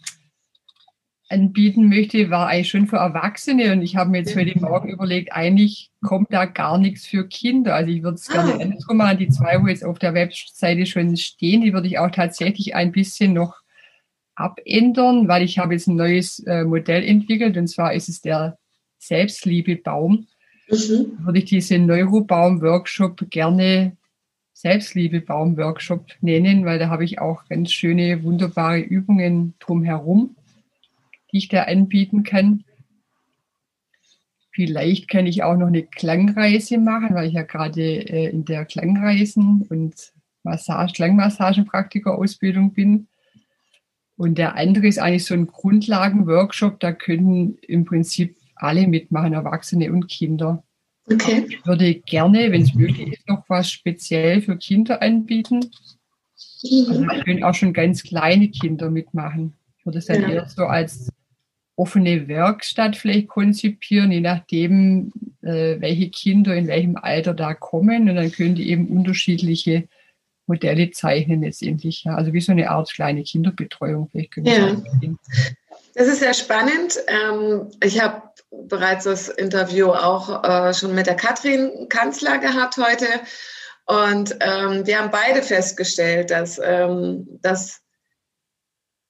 anbieten 1.28 1.88
möchte, 1.88 2.30
war 2.30 2.48
eigentlich 2.48 2.68
schon 2.68 2.86
für 2.86 2.96
Erwachsene 2.96 3.72
und 3.72 3.82
ich 3.82 3.96
habe 3.96 4.10
mir 4.10 4.18
jetzt 4.18 4.36
heute 4.36 4.58
Morgen 4.60 4.90
überlegt, 4.90 5.32
eigentlich 5.32 5.90
kommt 6.02 6.32
da 6.32 6.44
gar 6.44 6.78
nichts 6.78 7.06
für 7.06 7.26
Kinder. 7.26 7.74
Also 7.74 7.90
ich 7.90 8.02
würde 8.02 8.16
es 8.16 8.28
gerne 8.28 8.54
ah. 8.54 8.58
andersrum 8.60 8.96
machen. 8.98 9.18
Die 9.18 9.28
zwei, 9.28 9.60
wo 9.62 9.66
jetzt 9.66 9.84
auf 9.84 9.98
der 9.98 10.14
Webseite 10.14 10.86
schon 10.86 11.16
stehen, 11.16 11.62
die 11.62 11.72
würde 11.72 11.88
ich 11.88 11.98
auch 11.98 12.10
tatsächlich 12.10 12.74
ein 12.74 12.92
bisschen 12.92 13.32
noch 13.32 13.56
abändern, 14.34 15.28
weil 15.28 15.42
ich 15.42 15.58
habe 15.58 15.74
jetzt 15.74 15.86
ein 15.86 15.96
neues 15.96 16.40
äh, 16.40 16.64
Modell 16.64 17.04
entwickelt 17.04 17.56
und 17.56 17.68
zwar 17.68 17.94
ist 17.94 18.08
es 18.08 18.20
der 18.20 18.58
Selbstliebebaum. 18.98 20.26
Mhm. 20.68 21.18
Würde 21.24 21.38
ich 21.38 21.44
diesen 21.46 21.86
Neurobaum-Workshop 21.86 23.30
gerne 23.30 23.96
Selbstliebebaum-Workshop 24.54 26.06
nennen, 26.20 26.64
weil 26.64 26.78
da 26.78 26.88
habe 26.88 27.04
ich 27.04 27.18
auch 27.18 27.44
ganz 27.48 27.72
schöne, 27.72 28.22
wunderbare 28.22 28.80
Übungen 28.80 29.54
drumherum, 29.58 30.36
die 31.32 31.38
ich 31.38 31.48
da 31.48 31.64
anbieten 31.64 32.22
kann. 32.22 32.64
Vielleicht 34.52 35.08
kann 35.08 35.26
ich 35.26 35.42
auch 35.42 35.56
noch 35.56 35.66
eine 35.66 35.82
Klangreise 35.82 36.78
machen, 36.78 37.14
weil 37.14 37.26
ich 37.26 37.34
ja 37.34 37.42
gerade 37.42 37.82
äh, 37.82 38.30
in 38.30 38.44
der 38.44 38.64
Klangreisen- 38.64 39.66
und 39.68 40.12
Massage, 40.44 40.92
Klangmassagenpraktiker-Ausbildung 40.92 42.72
bin. 42.72 43.08
Und 44.16 44.38
der 44.38 44.54
andere 44.54 44.86
ist 44.86 45.00
eigentlich 45.00 45.24
so 45.24 45.34
ein 45.34 45.48
Grundlagen-Workshop, 45.48 46.78
da 46.78 46.92
können 46.92 47.58
im 47.62 47.84
Prinzip 47.84 48.36
alle 48.54 48.86
mitmachen, 48.86 49.32
Erwachsene 49.32 49.90
und 49.92 50.08
Kinder. 50.08 50.62
Okay. 51.06 51.46
Ich 51.48 51.66
würde 51.66 51.94
gerne, 51.94 52.50
wenn 52.50 52.62
es 52.62 52.74
möglich 52.74 53.12
ist, 53.12 53.28
noch 53.28 53.44
was 53.48 53.70
speziell 53.70 54.40
für 54.40 54.56
Kinder 54.56 55.02
anbieten. 55.02 55.70
Also 56.62 57.04
da 57.04 57.22
können 57.22 57.44
auch 57.44 57.54
schon 57.54 57.72
ganz 57.72 58.02
kleine 58.02 58.48
Kinder 58.48 58.90
mitmachen. 58.90 59.54
Ich 59.78 59.84
würde 59.84 59.98
es 59.98 60.06
dann 60.06 60.22
ja. 60.22 60.28
eher 60.30 60.48
so 60.48 60.64
als 60.64 61.10
offene 61.76 62.28
Werkstatt 62.28 62.96
vielleicht 62.96 63.28
konzipieren, 63.28 64.12
je 64.12 64.20
nachdem, 64.20 65.12
äh, 65.42 65.80
welche 65.80 66.08
Kinder 66.08 66.54
in 66.54 66.68
welchem 66.68 66.96
Alter 66.96 67.34
da 67.34 67.52
kommen. 67.52 68.08
Und 68.08 68.14
dann 68.14 68.32
können 68.32 68.54
die 68.54 68.70
eben 68.70 68.88
unterschiedliche 68.88 69.88
Modelle 70.46 70.90
zeichnen 70.90 71.42
letztendlich. 71.42 72.04
Ja. 72.04 72.14
Also 72.14 72.32
wie 72.32 72.40
so 72.40 72.52
eine 72.52 72.70
Art 72.70 72.92
kleine 72.92 73.22
Kinderbetreuung. 73.22 74.08
Vielleicht 74.10 74.30
können 74.30 74.46
ja. 74.46 74.76
Das 75.94 76.08
ist 76.08 76.18
sehr 76.18 76.34
spannend. 76.34 76.98
Ähm, 77.06 77.70
ich 77.80 78.00
habe 78.02 78.22
bereits 78.50 79.04
das 79.04 79.28
Interview 79.28 79.90
auch 79.90 80.42
äh, 80.42 80.74
schon 80.74 80.94
mit 80.94 81.06
der 81.06 81.14
Katrin 81.14 81.88
Kanzler 81.88 82.38
gehabt 82.38 82.76
heute. 82.76 83.06
Und 83.86 84.36
ähm, 84.40 84.86
wir 84.86 84.98
haben 84.98 85.10
beide 85.10 85.42
festgestellt, 85.42 86.30
dass, 86.30 86.58
ähm, 86.62 87.26
dass, 87.42 87.80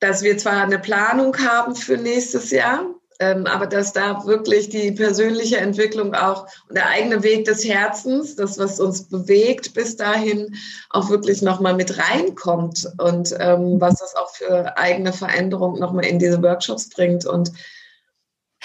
dass 0.00 0.22
wir 0.22 0.36
zwar 0.36 0.62
eine 0.62 0.78
Planung 0.78 1.36
haben 1.38 1.74
für 1.74 1.96
nächstes 1.96 2.50
Jahr, 2.50 2.93
ähm, 3.20 3.46
aber 3.46 3.66
dass 3.66 3.92
da 3.92 4.24
wirklich 4.26 4.68
die 4.68 4.92
persönliche 4.92 5.58
Entwicklung 5.58 6.14
auch 6.14 6.46
und 6.68 6.76
der 6.76 6.88
eigene 6.88 7.22
Weg 7.22 7.44
des 7.44 7.64
Herzens, 7.64 8.36
das, 8.36 8.58
was 8.58 8.80
uns 8.80 9.08
bewegt, 9.08 9.74
bis 9.74 9.96
dahin 9.96 10.56
auch 10.90 11.10
wirklich 11.10 11.42
nochmal 11.42 11.74
mit 11.74 11.98
reinkommt 11.98 12.88
und 12.98 13.34
ähm, 13.38 13.80
was 13.80 13.98
das 13.98 14.16
auch 14.16 14.30
für 14.30 14.76
eigene 14.76 15.12
Veränderung 15.12 15.78
nochmal 15.78 16.06
in 16.06 16.18
diese 16.18 16.42
Workshops 16.42 16.88
bringt. 16.88 17.24
Und 17.24 17.52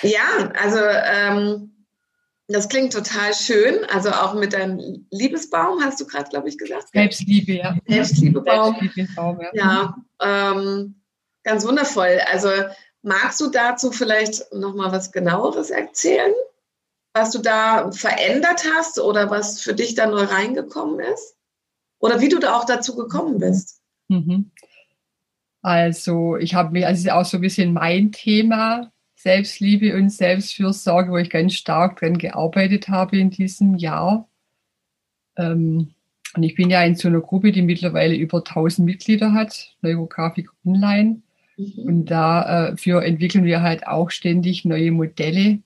ja, 0.02 0.52
also 0.60 0.80
ähm, 0.80 1.86
das 2.48 2.68
klingt 2.68 2.94
total 2.94 3.34
schön. 3.36 3.86
Also 3.94 4.10
auch 4.10 4.34
mit 4.34 4.54
deinem 4.54 5.06
Liebesbaum, 5.12 5.84
hast 5.84 6.02
du 6.02 6.08
gerade, 6.08 6.30
glaube 6.30 6.50
ich, 6.50 6.58
gesagt. 6.58 6.90
Selbstliebe, 6.92 7.54
ja. 7.54 7.78
Selbstliebebaum. 7.88 8.76
Selbstliebebaum, 8.80 9.40
ja. 9.42 9.52
Ja, 9.54 10.54
ähm, 10.54 10.96
ganz 11.44 11.66
wundervoll. 11.66 12.20
Also 12.32 12.50
Magst 13.02 13.40
du 13.40 13.50
dazu 13.50 13.92
vielleicht 13.92 14.52
noch 14.54 14.76
mal 14.76 14.92
was 14.92 15.12
genaueres 15.12 15.70
erzählen? 15.70 16.34
Was 17.14 17.32
du 17.32 17.40
da 17.40 17.92
verändert 17.92 18.66
hast 18.76 19.00
oder 19.00 19.30
was 19.30 19.62
für 19.62 19.74
dich 19.74 19.96
da 19.96 20.06
neu 20.06 20.24
reingekommen 20.24 21.00
ist? 21.00 21.36
Oder 22.00 22.22
wie 22.22 22.30
du 22.30 22.40
da 22.40 22.58
auch 22.58 22.66
dazu 22.66 22.96
gekommen 22.96 23.40
bist? 23.40 23.82
Mhm. 24.10 24.52
Also, 25.62 26.38
ich 26.38 26.54
habe 26.54 26.72
mir, 26.72 26.88
also 26.88 27.00
es 27.00 27.06
ist 27.06 27.12
auch 27.12 27.26
so 27.26 27.38
ein 27.38 27.42
bisschen 27.42 27.74
mein 27.74 28.12
Thema, 28.12 28.92
Selbstliebe 29.16 29.96
und 29.98 30.10
Selbstfürsorge, 30.12 31.12
wo 31.12 31.18
ich 31.18 31.30
ganz 31.30 31.56
stark 31.56 32.00
dran 32.00 32.18
gearbeitet 32.18 32.88
habe 32.88 33.18
in 33.18 33.30
diesem 33.30 33.76
Jahr. 33.76 34.30
Ähm, 35.36 35.94
und 36.36 36.44
ich 36.44 36.56
bin 36.56 36.70
ja 36.70 36.84
in 36.84 36.96
so 36.96 37.10
einer 37.10 37.20
Gruppe, 37.20 37.52
die 37.52 37.62
mittlerweile 37.62 38.16
über 38.16 38.38
1000 38.38 38.86
Mitglieder 38.86 39.34
hat, 39.34 39.76
Neurografik 39.82 40.50
Online. 40.66 41.22
Mhm. 41.60 41.84
Und 41.84 42.06
dafür 42.06 43.04
äh, 43.04 43.08
entwickeln 43.08 43.44
wir 43.44 43.62
halt 43.62 43.86
auch 43.86 44.12
ständig 44.12 44.66
neue 44.66 44.92
Modelle. 44.92 45.60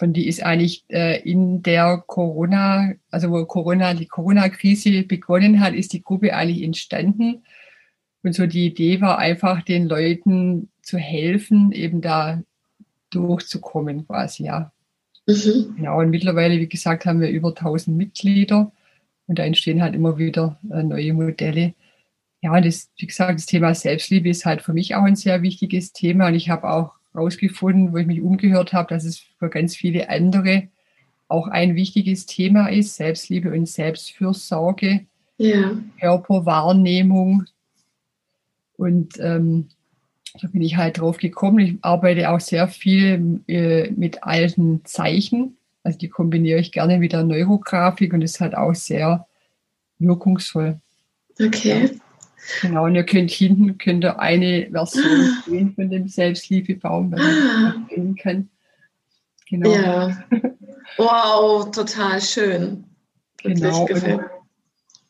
Und 0.00 0.14
die 0.14 0.28
ist 0.28 0.42
eigentlich 0.42 0.84
äh, 0.88 1.20
in 1.22 1.62
der 1.62 2.02
Corona, 2.06 2.92
also 3.10 3.30
wo 3.30 3.44
Corona, 3.46 3.94
die 3.94 4.06
Corona-Krise 4.06 5.02
begonnen 5.02 5.60
hat, 5.60 5.74
ist 5.74 5.92
die 5.92 6.02
Gruppe 6.02 6.34
eigentlich 6.34 6.62
entstanden. 6.62 7.42
Und 8.22 8.34
so 8.34 8.46
die 8.46 8.66
Idee 8.66 9.00
war 9.00 9.18
einfach, 9.18 9.62
den 9.62 9.88
Leuten 9.88 10.68
zu 10.82 10.98
helfen, 10.98 11.72
eben 11.72 12.00
da 12.00 12.42
durchzukommen 13.10 14.06
quasi, 14.06 14.44
ja. 14.44 14.72
Mhm. 15.26 15.76
Genau, 15.76 16.00
und 16.00 16.10
mittlerweile, 16.10 16.58
wie 16.58 16.68
gesagt, 16.68 17.06
haben 17.06 17.20
wir 17.20 17.28
über 17.28 17.50
1000 17.50 17.96
Mitglieder 17.96 18.72
und 19.26 19.38
da 19.38 19.44
entstehen 19.44 19.82
halt 19.82 19.94
immer 19.94 20.18
wieder 20.18 20.58
äh, 20.70 20.82
neue 20.82 21.12
Modelle 21.12 21.74
ja, 22.40 22.60
das, 22.60 22.90
wie 22.98 23.06
gesagt, 23.06 23.38
das 23.38 23.46
Thema 23.46 23.74
Selbstliebe 23.74 24.28
ist 24.28 24.44
halt 24.44 24.62
für 24.62 24.72
mich 24.72 24.94
auch 24.94 25.02
ein 25.02 25.16
sehr 25.16 25.42
wichtiges 25.42 25.92
Thema. 25.92 26.28
Und 26.28 26.34
ich 26.34 26.50
habe 26.50 26.70
auch 26.70 26.92
herausgefunden, 27.12 27.92
wo 27.92 27.96
ich 27.96 28.06
mich 28.06 28.20
umgehört 28.20 28.72
habe, 28.72 28.94
dass 28.94 29.04
es 29.04 29.18
für 29.18 29.48
ganz 29.48 29.74
viele 29.74 30.08
andere 30.08 30.68
auch 31.26 31.48
ein 31.48 31.74
wichtiges 31.74 32.26
Thema 32.26 32.68
ist, 32.68 32.96
Selbstliebe 32.96 33.52
und 33.52 33.68
Selbstfürsorge, 33.68 35.06
ja. 35.36 35.78
Körperwahrnehmung. 36.00 37.44
Und 38.76 39.18
ähm, 39.18 39.68
da 40.40 40.48
bin 40.48 40.62
ich 40.62 40.76
halt 40.76 40.98
drauf 40.98 41.18
gekommen. 41.18 41.58
Ich 41.58 41.76
arbeite 41.82 42.30
auch 42.30 42.40
sehr 42.40 42.68
viel 42.68 43.40
äh, 43.48 43.90
mit 43.90 44.22
alten 44.22 44.84
Zeichen. 44.84 45.56
Also 45.82 45.98
die 45.98 46.08
kombiniere 46.08 46.60
ich 46.60 46.72
gerne 46.72 46.98
mit 46.98 47.12
der 47.12 47.24
Neurografik 47.24 48.12
und 48.12 48.22
ist 48.22 48.40
halt 48.40 48.56
auch 48.56 48.74
sehr 48.74 49.26
wirkungsvoll. 49.98 50.80
Okay. 51.40 51.98
Genau, 52.62 52.84
und 52.84 52.94
ihr 52.94 53.04
könnt 53.04 53.30
hinten 53.30 53.78
könnt 53.78 54.04
ihr 54.04 54.18
eine 54.18 54.68
Version 54.70 55.42
sehen 55.46 55.74
von 55.74 55.90
dem 55.90 56.08
Selbstliebebaum, 56.08 57.12
wenn 57.12 57.18
man 57.18 57.86
sehen 57.88 58.16
kann. 58.16 58.48
Genau. 59.48 59.72
Ja. 59.72 60.24
Wow, 60.96 61.70
total 61.70 62.20
schön. 62.20 62.84
Genau. 63.42 63.86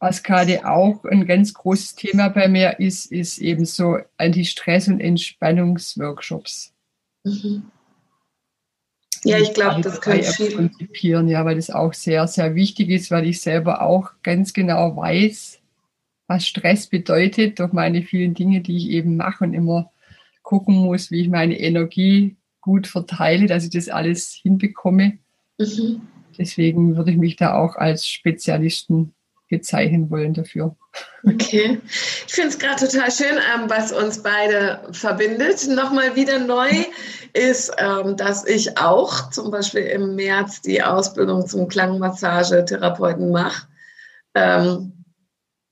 was 0.01 0.23
gerade 0.23 0.65
auch 0.69 1.05
ein 1.05 1.27
ganz 1.27 1.55
großes 1.55 1.95
Thema 1.95 2.29
bei 2.29 2.47
mir 2.49 2.79
ist, 2.79 3.11
ist 3.11 3.39
eben 3.39 3.65
so 3.65 3.99
Anti-Stress- 4.17 4.89
und 4.89 5.01
Entspannungsworkshops. 5.01 6.73
Mhm. 7.25 7.71
Ja, 9.25 9.39
ich 9.39 9.53
glaube, 9.55 9.81
das 9.81 10.01
kann 10.01 10.23
viel 10.23 10.55
konzipieren, 10.55 11.29
ja, 11.29 11.45
weil 11.45 11.57
das 11.57 11.71
auch 11.71 11.93
sehr, 11.93 12.29
sehr 12.29 12.55
wichtig 12.55 12.91
ist, 12.91 13.11
weil 13.11 13.27
ich 13.27 13.41
selber 13.41 13.83
auch 13.83 14.13
ganz 14.23 14.53
genau 14.53 14.97
weiß, 14.97 15.58
was 16.29 16.47
Stress 16.47 16.87
bedeutet 16.87 17.59
durch 17.59 17.73
meine 17.73 18.03
vielen 18.03 18.35
Dinge, 18.35 18.61
die 18.61 18.77
ich 18.77 18.91
eben 18.91 19.17
mache 19.17 19.45
und 19.45 19.55
immer 19.55 19.91
gucken 20.43 20.77
muss, 20.77 21.11
wie 21.11 21.23
ich 21.23 21.29
meine 21.29 21.59
Energie 21.59 22.37
gut 22.61 22.87
verteile, 22.87 23.47
dass 23.47 23.65
ich 23.65 23.71
das 23.71 23.89
alles 23.89 24.39
hinbekomme. 24.43 25.19
Mhm. 25.59 26.03
Deswegen 26.39 26.97
würde 26.97 27.11
ich 27.11 27.17
mich 27.17 27.37
da 27.37 27.55
auch 27.55 27.77
als 27.77 28.07
Spezialisten 28.07 29.15
bezeichnen 29.49 30.11
wollen 30.11 30.35
dafür. 30.35 30.77
Okay. 31.27 31.81
Ich 32.27 32.35
finde 32.35 32.51
es 32.51 32.59
gerade 32.59 32.87
total 32.87 33.11
schön, 33.11 33.39
ähm, 33.55 33.69
was 33.69 33.93
uns 33.93 34.23
beide 34.23 34.83
verbindet. 34.93 35.67
Nochmal 35.69 36.15
wieder 36.17 36.39
neu 36.39 36.71
ist, 37.33 37.73
ähm, 37.79 38.17
dass 38.17 38.47
ich 38.47 38.77
auch 38.79 39.31
zum 39.31 39.51
Beispiel 39.51 39.83
im 39.83 40.17
März 40.17 40.61
die 40.61 40.83
Ausbildung 40.83 41.47
zum 41.47 41.69
Klangmassagetherapeuten 41.69 43.31
mache. 43.31 43.67
Ähm, 44.35 44.98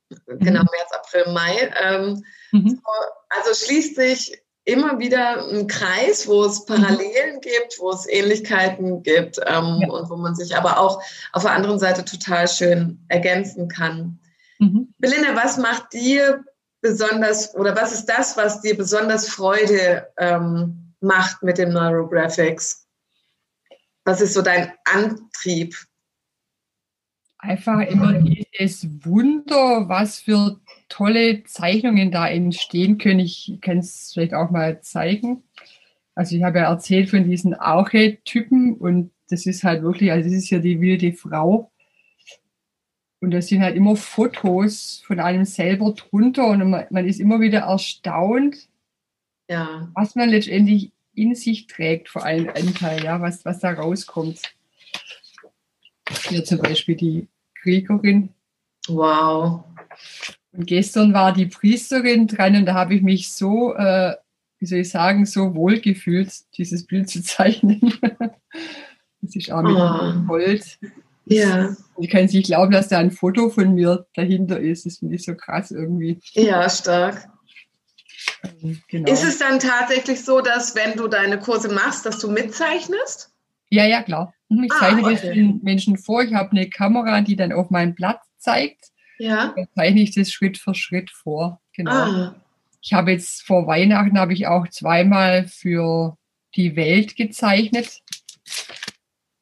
genau, 0.08 0.60
mhm. 0.60 0.68
März, 0.72 0.92
April, 0.92 1.32
Mai. 1.32 2.20
Mhm. 2.52 2.80
also 3.28 3.54
schließt 3.54 3.96
sich 3.96 4.40
immer 4.66 4.98
wieder 4.98 5.48
ein 5.48 5.68
Kreis, 5.68 6.26
wo 6.26 6.44
es 6.44 6.60
mhm. 6.60 6.74
Parallelen 6.74 7.40
gibt, 7.40 7.78
wo 7.78 7.90
es 7.90 8.06
Ähnlichkeiten 8.08 9.02
gibt 9.02 9.38
ähm, 9.46 9.78
ja. 9.80 9.88
und 9.88 10.10
wo 10.10 10.16
man 10.16 10.34
sich 10.34 10.56
aber 10.56 10.78
auch 10.80 11.02
auf 11.32 11.42
der 11.42 11.52
anderen 11.52 11.78
Seite 11.78 12.04
total 12.04 12.48
schön 12.48 13.04
ergänzen 13.08 13.68
kann. 13.68 14.18
Mhm. 14.58 14.92
Belinda, 14.98 15.36
was 15.36 15.56
macht 15.56 15.92
dir 15.92 16.44
besonders 16.80 17.54
oder 17.54 17.76
was 17.76 17.92
ist 17.92 18.06
das, 18.06 18.36
was 18.36 18.60
dir 18.60 18.76
besonders 18.76 19.28
Freude 19.28 20.08
ähm, 20.18 20.94
macht 21.00 21.42
mit 21.42 21.58
dem 21.58 21.70
Neurographics? 21.70 22.86
Was 24.04 24.20
ist 24.20 24.34
so 24.34 24.42
dein 24.42 24.72
Antrieb? 24.84 25.76
Einfach 27.46 27.80
immer 27.80 28.14
dieses 28.14 28.88
Wunder, 29.04 29.88
was 29.88 30.20
für 30.20 30.60
tolle 30.88 31.44
Zeichnungen 31.44 32.10
da 32.10 32.28
entstehen 32.28 32.98
können. 32.98 33.20
Ich 33.20 33.58
kann 33.60 33.78
es 33.78 34.10
vielleicht 34.12 34.34
auch 34.34 34.50
mal 34.50 34.80
zeigen. 34.80 35.42
Also 36.16 36.34
ich 36.34 36.42
habe 36.42 36.58
ja 36.58 36.70
erzählt 36.70 37.10
von 37.10 37.28
diesen 37.28 37.54
Archetypen 37.54 38.74
und 38.74 39.12
das 39.28 39.46
ist 39.46 39.64
halt 39.64 39.82
wirklich, 39.82 40.10
also 40.10 40.28
das 40.28 40.38
ist 40.38 40.50
ja 40.50 40.58
die 40.58 40.80
wilde 40.80 41.12
Frau. 41.12 41.70
Und 43.20 43.30
das 43.30 43.48
sind 43.48 43.62
halt 43.62 43.76
immer 43.76 43.96
Fotos 43.96 45.02
von 45.06 45.20
einem 45.20 45.44
selber 45.44 45.92
drunter 45.92 46.48
und 46.48 46.70
man, 46.70 46.86
man 46.90 47.06
ist 47.06 47.20
immer 47.20 47.40
wieder 47.40 47.60
erstaunt, 47.60 48.68
ja. 49.48 49.90
was 49.94 50.14
man 50.16 50.30
letztendlich 50.30 50.92
in 51.14 51.34
sich 51.34 51.66
trägt, 51.66 52.08
vor 52.08 52.24
allem 52.24 52.48
Anteil, 52.48 53.04
ja, 53.04 53.20
was, 53.20 53.44
was 53.44 53.60
da 53.60 53.72
rauskommt. 53.72 54.42
Hier 56.28 56.44
zum 56.44 56.58
Beispiel 56.58 56.94
die 56.94 57.28
Kriegerin. 57.66 58.28
Wow. 58.86 59.64
Und 60.52 60.66
gestern 60.66 61.12
war 61.12 61.32
die 61.32 61.46
Priesterin 61.46 62.28
dran 62.28 62.54
und 62.54 62.66
da 62.66 62.74
habe 62.74 62.94
ich 62.94 63.02
mich 63.02 63.32
so, 63.32 63.74
äh, 63.74 64.14
wie 64.58 64.66
soll 64.66 64.78
ich 64.78 64.90
sagen, 64.90 65.26
so 65.26 65.54
wohl 65.56 65.80
gefühlt, 65.80 66.32
dieses 66.56 66.86
Bild 66.86 67.10
zu 67.10 67.22
zeichnen. 67.24 67.80
das 69.20 69.34
ist 69.34 69.50
auch 69.50 69.62
mit 69.62 69.76
oh. 69.76 70.26
Gold. 70.28 70.78
Ja. 71.24 71.74
Ich 71.98 72.08
kann 72.08 72.26
nicht 72.26 72.46
glauben, 72.46 72.70
dass 72.70 72.88
da 72.88 72.98
ein 72.98 73.10
Foto 73.10 73.50
von 73.50 73.74
mir 73.74 74.06
dahinter 74.14 74.60
ist. 74.60 74.86
Das 74.86 74.98
finde 74.98 75.16
ich 75.16 75.24
so 75.24 75.34
krass 75.34 75.72
irgendwie. 75.72 76.20
Ja, 76.34 76.70
stark. 76.70 77.28
Ähm, 78.44 78.80
genau. 78.88 79.12
Ist 79.12 79.24
es 79.24 79.38
dann 79.38 79.58
tatsächlich 79.58 80.24
so, 80.24 80.40
dass 80.40 80.76
wenn 80.76 80.96
du 80.96 81.08
deine 81.08 81.40
Kurse 81.40 81.68
machst, 81.68 82.06
dass 82.06 82.20
du 82.20 82.30
mitzeichnest? 82.30 83.32
Ja, 83.70 83.84
ja, 83.84 84.02
klar. 84.02 84.32
Mhm, 84.48 84.64
ich 84.64 84.72
ah, 84.72 84.78
zeichne 84.78 85.02
okay. 85.02 85.12
das 85.12 85.22
den 85.22 85.60
Menschen 85.62 85.98
vor. 85.98 86.22
Ich 86.22 86.34
habe 86.34 86.52
eine 86.52 86.68
Kamera, 86.68 87.20
die 87.20 87.36
dann 87.36 87.52
auf 87.52 87.70
mein 87.70 87.94
Blatt 87.94 88.20
zeigt. 88.38 88.90
Ja. 89.18 89.52
Dann 89.56 89.66
zeichne 89.74 90.00
ich 90.02 90.14
das 90.14 90.30
Schritt 90.30 90.58
für 90.58 90.74
Schritt 90.74 91.10
vor. 91.10 91.60
Genau. 91.72 91.90
Ah. 91.90 92.34
Ich 92.82 92.92
habe 92.92 93.10
jetzt 93.10 93.42
vor 93.42 93.66
Weihnachten 93.66 94.18
habe 94.18 94.32
ich 94.32 94.46
auch 94.46 94.68
zweimal 94.68 95.46
für 95.48 96.16
die 96.54 96.76
Welt 96.76 97.16
gezeichnet. 97.16 98.02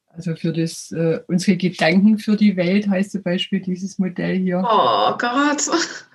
Also 0.07 0.35
für 0.35 0.53
das 0.53 0.91
äh, 0.91 1.19
unsere 1.27 1.57
Gedanken 1.57 2.17
für 2.17 2.37
die 2.37 2.55
Welt 2.55 2.87
heißt 2.87 3.11
zum 3.11 3.23
Beispiel 3.23 3.59
dieses 3.59 3.99
Modell 3.99 4.37
hier. 4.37 4.63
Oh 4.65 5.15
Gott. 5.17 5.69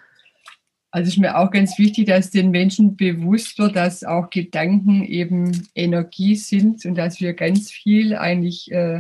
Also 0.93 1.09
ist 1.09 1.19
mir 1.19 1.39
auch 1.39 1.51
ganz 1.51 1.79
wichtig, 1.79 2.07
dass 2.07 2.31
den 2.31 2.51
Menschen 2.51 2.97
bewusst 2.97 3.59
wird, 3.59 3.77
dass 3.77 4.03
auch 4.03 4.29
Gedanken 4.31 5.05
eben 5.05 5.69
Energie 5.75 6.35
sind 6.35 6.85
und 6.85 6.97
dass 6.97 7.21
wir 7.21 7.35
ganz 7.35 7.71
viel 7.71 8.17
eigentlich 8.17 8.73
äh, 8.73 8.99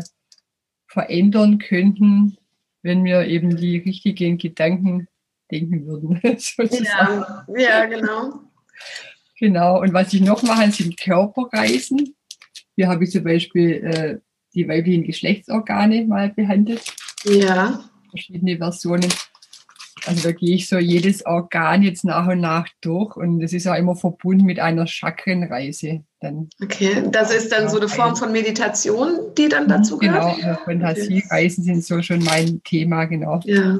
verändern 0.86 1.58
könnten, 1.58 2.36
wenn 2.82 3.04
wir 3.04 3.26
eben 3.26 3.56
die 3.56 3.78
richtigen 3.78 4.38
Gedanken 4.38 5.08
denken 5.50 5.84
würden. 5.86 6.20
ja, 6.22 7.46
ja, 7.56 7.84
genau. 7.86 8.34
Genau. 9.38 9.80
Und 9.80 9.92
was 9.92 10.12
ich 10.12 10.20
noch 10.20 10.42
mache, 10.42 10.70
sind 10.70 10.96
Körperreisen. 10.98 12.14
Hier 12.76 12.88
habe 12.88 13.04
ich 13.04 13.10
zum 13.10 13.24
Beispiel 13.24 13.70
äh, 13.84 14.18
die 14.54 14.68
weiblichen 14.68 15.04
Geschlechtsorgane 15.04 16.04
mal 16.06 16.30
behandelt. 16.30 16.82
Ja. 17.24 17.84
Verschiedene 18.10 18.58
Versionen. 18.58 19.08
Also 20.06 20.28
da 20.28 20.32
gehe 20.32 20.54
ich 20.54 20.68
so 20.68 20.78
jedes 20.78 21.24
Organ 21.26 21.82
jetzt 21.82 22.04
nach 22.04 22.26
und 22.26 22.40
nach 22.40 22.66
durch 22.80 23.16
und 23.16 23.40
das 23.40 23.52
ist 23.52 23.66
auch 23.66 23.74
immer 23.74 23.96
verbunden 23.96 24.44
mit 24.44 24.58
einer 24.58 24.86
Chakrenreise. 24.86 26.02
Dann 26.20 26.48
okay, 26.62 27.04
das 27.10 27.34
ist 27.34 27.52
dann 27.52 27.68
so 27.68 27.78
eine 27.78 27.88
Form 27.88 28.16
von 28.16 28.32
Meditation, 28.32 29.34
die 29.36 29.48
dann 29.48 29.64
mhm, 29.64 29.68
dazu 29.68 29.98
gehört? 29.98 30.36
Genau, 30.36 30.58
Fantasiereisen 30.64 31.64
sind 31.64 31.84
so 31.84 32.02
schon 32.02 32.22
mein 32.24 32.62
Thema, 32.62 33.04
genau. 33.04 33.40
Ja. 33.44 33.78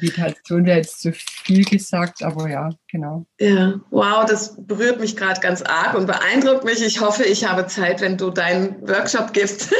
Meditation 0.00 0.64
wäre 0.66 0.78
jetzt 0.78 1.00
zu 1.00 1.12
viel 1.12 1.64
gesagt, 1.64 2.22
aber 2.22 2.48
ja, 2.50 2.70
genau. 2.90 3.26
Ja, 3.38 3.80
wow, 3.90 4.24
das 4.28 4.56
berührt 4.58 5.00
mich 5.00 5.16
gerade 5.16 5.40
ganz 5.40 5.62
arg 5.62 5.94
und 5.94 6.06
beeindruckt 6.06 6.64
mich. 6.64 6.84
Ich 6.84 7.00
hoffe, 7.00 7.24
ich 7.24 7.48
habe 7.48 7.66
Zeit, 7.66 8.00
wenn 8.00 8.16
du 8.16 8.30
deinen 8.30 8.80
Workshop 8.88 9.32
gibst. 9.32 9.72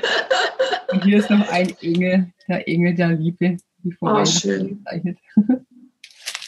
und 0.88 1.04
hier 1.04 1.18
ist 1.18 1.30
noch 1.30 1.48
ein 1.48 1.74
Engel, 1.80 2.32
der 2.48 2.68
Engel 2.68 2.94
der 2.94 3.08
Liebe 3.08 3.56
wie 3.82 3.92
vor 3.92 4.20
oh, 4.20 4.24
schön. 4.24 4.78
gezeichnet. 4.78 5.18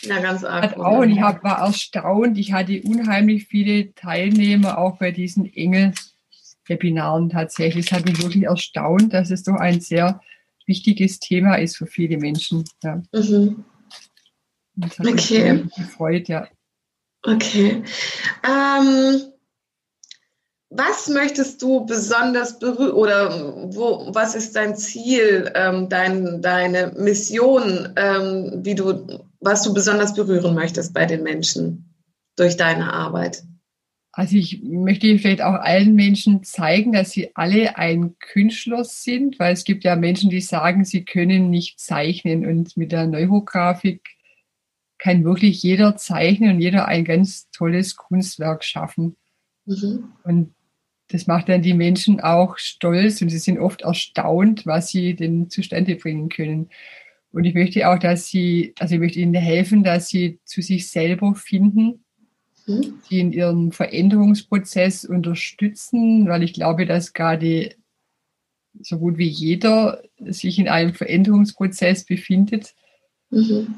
Ja, 0.06 0.20
ganz 0.20 0.44
arg. 0.44 0.76
auch, 0.76 0.98
und 0.98 1.10
ich 1.10 1.20
hab, 1.20 1.42
war 1.44 1.60
erstaunt, 1.60 2.36
ich 2.36 2.52
hatte 2.52 2.82
unheimlich 2.82 3.46
viele 3.46 3.94
Teilnehmer 3.94 4.78
auch 4.78 4.98
bei 4.98 5.10
diesen 5.10 5.52
Engel-Webinaren 5.52 7.30
tatsächlich. 7.30 7.86
Es 7.86 7.92
hat 7.92 8.04
mich 8.04 8.22
wirklich 8.22 8.44
erstaunt, 8.44 9.14
dass 9.14 9.30
es 9.30 9.44
doch 9.44 9.54
ein 9.54 9.80
sehr 9.80 10.20
wichtiges 10.66 11.20
Thema 11.20 11.54
ist 11.54 11.76
für 11.76 11.86
viele 11.86 12.18
Menschen. 12.18 12.64
Ja. 12.82 13.02
Mhm. 13.12 13.64
Das 14.76 14.98
hat 14.98 15.06
okay. 15.06 15.52
mich 15.54 15.74
gefreut, 15.74 16.28
ja. 16.28 16.48
Okay. 17.22 17.82
Ähm, 18.44 19.22
was 20.76 21.08
möchtest 21.08 21.62
du 21.62 21.86
besonders 21.86 22.58
berühren 22.58 22.92
oder 22.92 23.74
wo, 23.74 24.12
was 24.12 24.34
ist 24.34 24.56
dein 24.56 24.76
Ziel, 24.76 25.50
ähm, 25.54 25.88
dein, 25.88 26.42
deine 26.42 26.92
Mission, 26.98 27.92
ähm, 27.96 28.60
wie 28.64 28.74
du, 28.74 29.24
was 29.40 29.62
du 29.62 29.72
besonders 29.72 30.14
berühren 30.14 30.54
möchtest 30.54 30.92
bei 30.92 31.06
den 31.06 31.22
Menschen 31.22 31.94
durch 32.36 32.56
deine 32.56 32.92
Arbeit? 32.92 33.44
Also 34.10 34.36
ich 34.36 34.62
möchte 34.62 35.18
vielleicht 35.18 35.42
auch 35.42 35.54
allen 35.54 35.94
Menschen 35.94 36.42
zeigen, 36.42 36.92
dass 36.92 37.10
sie 37.10 37.30
alle 37.34 37.76
ein 37.76 38.16
Künstler 38.18 38.84
sind, 38.84 39.38
weil 39.38 39.52
es 39.52 39.64
gibt 39.64 39.84
ja 39.84 39.96
Menschen, 39.96 40.30
die 40.30 40.40
sagen, 40.40 40.84
sie 40.84 41.04
können 41.04 41.50
nicht 41.50 41.80
zeichnen 41.80 42.46
und 42.46 42.76
mit 42.76 42.92
der 42.92 43.06
Neurografik 43.06 44.02
kann 44.98 45.24
wirklich 45.24 45.62
jeder 45.62 45.96
zeichnen 45.96 46.50
und 46.56 46.60
jeder 46.60 46.86
ein 46.86 47.04
ganz 47.04 47.50
tolles 47.50 47.96
Kunstwerk 47.96 48.64
schaffen. 48.64 49.16
Mhm. 49.66 50.12
Und 50.24 50.54
das 51.08 51.26
macht 51.26 51.48
dann 51.48 51.62
die 51.62 51.74
Menschen 51.74 52.20
auch 52.20 52.58
stolz 52.58 53.20
und 53.20 53.28
sie 53.28 53.38
sind 53.38 53.58
oft 53.58 53.82
erstaunt, 53.82 54.66
was 54.66 54.88
sie 54.88 55.14
denn 55.14 55.50
zustande 55.50 55.96
bringen 55.96 56.28
können. 56.28 56.70
Und 57.30 57.44
ich 57.44 57.54
möchte 57.54 57.88
auch, 57.88 57.98
dass 57.98 58.28
sie, 58.28 58.74
also 58.78 58.94
ich 58.94 59.00
möchte 59.00 59.20
ihnen 59.20 59.34
helfen, 59.34 59.82
dass 59.82 60.08
sie 60.08 60.38
zu 60.44 60.62
sich 60.62 60.88
selber 60.88 61.34
finden, 61.34 62.04
mhm. 62.66 63.00
sie 63.08 63.20
in 63.20 63.32
ihrem 63.32 63.72
Veränderungsprozess 63.72 65.04
unterstützen, 65.04 66.28
weil 66.28 66.42
ich 66.42 66.54
glaube, 66.54 66.86
dass 66.86 67.12
gerade 67.12 67.74
so 68.80 68.98
gut 68.98 69.18
wie 69.18 69.28
jeder 69.28 70.02
sich 70.18 70.58
in 70.58 70.68
einem 70.68 70.94
Veränderungsprozess 70.94 72.04
befindet. 72.04 72.74
Mhm. 73.30 73.74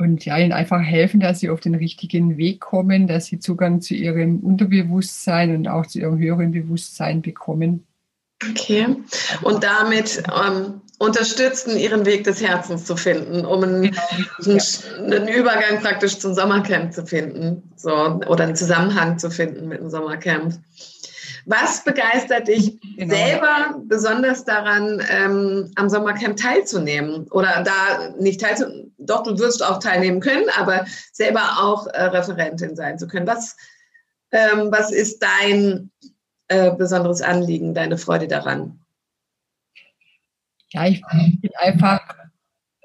Und 0.00 0.24
ja, 0.24 0.38
ihnen 0.38 0.52
einfach 0.52 0.80
helfen, 0.80 1.20
dass 1.20 1.40
sie 1.40 1.50
auf 1.50 1.60
den 1.60 1.74
richtigen 1.74 2.38
Weg 2.38 2.60
kommen, 2.60 3.06
dass 3.06 3.26
sie 3.26 3.38
Zugang 3.38 3.82
zu 3.82 3.94
ihrem 3.94 4.40
Unterbewusstsein 4.40 5.54
und 5.54 5.68
auch 5.68 5.86
zu 5.86 5.98
ihrem 5.98 6.18
höheren 6.18 6.52
Bewusstsein 6.52 7.20
bekommen. 7.20 7.86
Okay. 8.50 8.96
Und 9.42 9.62
damit 9.62 10.22
ähm, 10.34 10.80
unterstützen, 10.98 11.76
ihren 11.76 12.06
Weg 12.06 12.24
des 12.24 12.40
Herzens 12.40 12.86
zu 12.86 12.96
finden, 12.96 13.44
um 13.44 13.62
einen, 13.62 13.82
genau. 13.82 14.02
einen, 14.46 15.12
einen, 15.12 15.28
Übergang 15.28 15.80
praktisch 15.82 16.18
zum 16.18 16.32
Sommercamp 16.32 16.94
zu 16.94 17.04
finden, 17.04 17.62
so 17.76 17.90
oder 17.90 18.44
einen 18.44 18.56
Zusammenhang 18.56 19.18
zu 19.18 19.30
finden 19.30 19.68
mit 19.68 19.80
dem 19.80 19.90
Sommercamp. 19.90 20.54
Was 21.50 21.82
begeistert 21.82 22.46
dich 22.46 22.80
genau. 22.96 23.12
selber 23.12 23.82
besonders 23.86 24.44
daran, 24.44 25.02
ähm, 25.10 25.68
am 25.74 25.88
Sommercamp 25.88 26.36
teilzunehmen? 26.36 27.26
Oder 27.32 27.64
da 27.64 28.14
nicht 28.20 28.40
teilzunehmen, 28.40 28.94
doch, 28.98 29.24
du 29.24 29.36
wirst 29.36 29.60
auch 29.64 29.80
teilnehmen 29.80 30.20
können, 30.20 30.44
aber 30.56 30.84
selber 31.12 31.42
auch 31.58 31.88
äh, 31.88 32.04
Referentin 32.04 32.76
sein 32.76 33.00
zu 33.00 33.08
können. 33.08 33.26
Was, 33.26 33.56
ähm, 34.30 34.70
was 34.70 34.92
ist 34.92 35.24
dein 35.24 35.90
äh, 36.46 36.70
besonderes 36.70 37.20
Anliegen, 37.20 37.74
deine 37.74 37.98
Freude 37.98 38.28
daran? 38.28 38.78
Ja, 40.68 40.86
ich 40.86 41.02
bin 41.40 41.50
einfach 41.56 42.00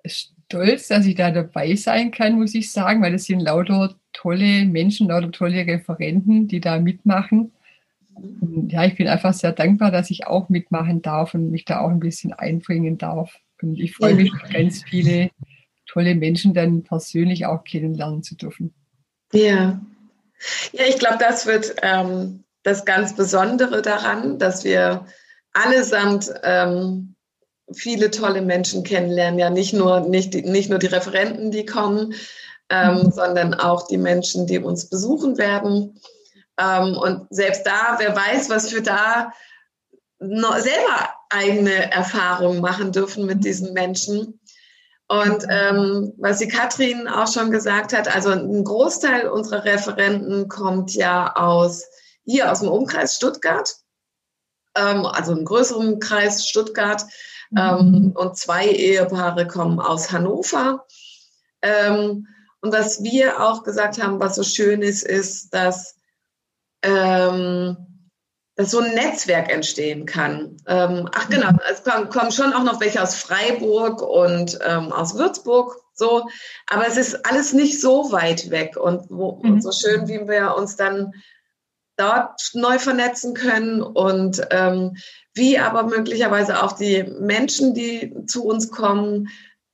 stolz, 0.05 0.87
dass 0.87 1.05
ich 1.05 1.13
da 1.13 1.29
dabei 1.29 1.75
sein 1.75 2.09
kann, 2.09 2.39
muss 2.39 2.55
ich 2.55 2.71
sagen, 2.71 3.03
weil 3.03 3.13
es 3.13 3.25
sind 3.25 3.41
lauter 3.41 3.93
tolle 4.11 4.65
Menschen, 4.65 5.09
lauter 5.09 5.31
tolle 5.31 5.67
Referenten, 5.67 6.47
die 6.47 6.59
da 6.59 6.79
mitmachen. 6.79 7.51
Ja, 8.67 8.85
ich 8.85 8.95
bin 8.95 9.07
einfach 9.07 9.33
sehr 9.33 9.51
dankbar, 9.51 9.91
dass 9.91 10.09
ich 10.09 10.27
auch 10.27 10.49
mitmachen 10.49 11.01
darf 11.01 11.33
und 11.33 11.51
mich 11.51 11.65
da 11.65 11.81
auch 11.81 11.89
ein 11.89 11.99
bisschen 11.99 12.33
einbringen 12.33 12.97
darf. 12.97 13.37
Und 13.61 13.79
ich 13.79 13.95
freue 13.95 14.15
mich, 14.15 14.31
ganz 14.53 14.83
viele 14.83 15.29
tolle 15.87 16.15
Menschen 16.15 16.53
dann 16.53 16.83
persönlich 16.83 17.45
auch 17.45 17.63
kennenlernen 17.63 18.23
zu 18.23 18.35
dürfen. 18.35 18.73
Ja, 19.33 19.81
ja 20.71 20.83
ich 20.87 20.99
glaube, 20.99 21.17
das 21.19 21.45
wird 21.45 21.75
ähm, 21.81 22.43
das 22.63 22.85
ganz 22.85 23.15
Besondere 23.15 23.81
daran, 23.81 24.39
dass 24.39 24.63
wir 24.63 25.05
allesamt 25.53 26.33
ähm, 26.43 27.15
viele 27.71 28.11
tolle 28.11 28.41
Menschen 28.41 28.83
kennenlernen. 28.83 29.39
Ja, 29.39 29.49
nicht 29.49 29.73
nur, 29.73 30.01
nicht, 30.01 30.33
nicht 30.33 30.69
nur 30.69 30.79
die 30.79 30.87
Referenten, 30.87 31.51
die 31.51 31.65
kommen, 31.65 32.13
ähm, 32.69 32.95
mhm. 32.95 33.11
sondern 33.11 33.53
auch 33.53 33.87
die 33.87 33.97
Menschen, 33.97 34.47
die 34.47 34.59
uns 34.59 34.89
besuchen 34.89 35.37
werden. 35.37 35.99
Ähm, 36.57 36.97
und 36.97 37.27
selbst 37.29 37.65
da, 37.65 37.95
wer 37.97 38.15
weiß, 38.15 38.49
was 38.49 38.73
wir 38.73 38.81
da 38.81 39.31
selber 40.19 41.09
eigene 41.29 41.91
Erfahrungen 41.91 42.61
machen 42.61 42.91
dürfen 42.91 43.25
mit 43.25 43.43
diesen 43.43 43.73
Menschen. 43.73 44.39
Und 45.07 45.45
ähm, 45.49 46.13
was 46.17 46.39
die 46.39 46.47
Katrin 46.47 47.07
auch 47.07 47.31
schon 47.31 47.51
gesagt 47.51 47.93
hat, 47.93 48.13
also 48.13 48.31
ein 48.31 48.63
Großteil 48.63 49.27
unserer 49.27 49.63
Referenten 49.65 50.47
kommt 50.47 50.95
ja 50.95 51.35
aus 51.35 51.85
hier 52.23 52.51
aus 52.51 52.61
dem 52.61 52.69
Umkreis 52.69 53.15
Stuttgart, 53.15 53.75
ähm, 54.75 55.05
also 55.05 55.33
im 55.33 55.45
größeren 55.45 55.99
Kreis 55.99 56.47
Stuttgart. 56.47 57.05
Ähm, 57.55 57.91
mhm. 57.91 58.11
und 58.15 58.35
zwei 58.35 58.67
Ehepaare 58.67 59.45
kommen 59.47 59.79
aus 59.79 60.11
Hannover. 60.11 60.85
Ähm, 61.61 62.27
und 62.59 62.73
was 62.73 63.03
wir 63.03 63.39
auch 63.39 63.63
gesagt 63.63 64.01
haben, 64.01 64.19
was 64.19 64.35
so 64.35 64.43
schön 64.43 64.81
ist, 64.81 65.03
ist, 65.03 65.53
dass 65.53 65.94
ähm, 66.85 67.77
dass 68.55 68.71
so 68.71 68.79
ein 68.79 68.93
Netzwerk 68.93 69.51
entstehen 69.51 70.05
kann. 70.05 70.57
Ähm, 70.67 71.09
ach 71.13 71.29
genau, 71.29 71.51
mhm. 71.51 71.59
es 71.69 71.83
kommen 71.83 72.31
schon 72.31 72.53
auch 72.53 72.63
noch 72.63 72.79
welche 72.79 73.01
aus 73.01 73.15
Freiburg 73.15 74.01
und 74.01 74.57
ähm, 74.65 74.93
aus 74.93 75.15
Würzburg, 75.15 75.75
so, 75.93 76.27
aber 76.67 76.87
es 76.87 76.97
ist 76.97 77.25
alles 77.25 77.53
nicht 77.53 77.79
so 77.81 78.11
weit 78.11 78.49
weg 78.49 78.77
und, 78.77 79.09
wo, 79.09 79.39
mhm. 79.41 79.53
und 79.53 79.61
so 79.61 79.71
schön, 79.71 80.07
wie 80.07 80.27
wir 80.27 80.55
uns 80.55 80.75
dann 80.75 81.13
dort 81.97 82.51
neu 82.53 82.79
vernetzen 82.79 83.33
können 83.33 83.81
und 83.81 84.45
ähm, 84.51 84.97
wie 85.33 85.57
aber 85.57 85.83
möglicherweise 85.83 86.61
auch 86.61 86.73
die 86.73 87.03
Menschen, 87.03 87.73
die 87.73 88.13
zu 88.27 88.45
uns 88.45 88.69
kommen, 88.69 89.29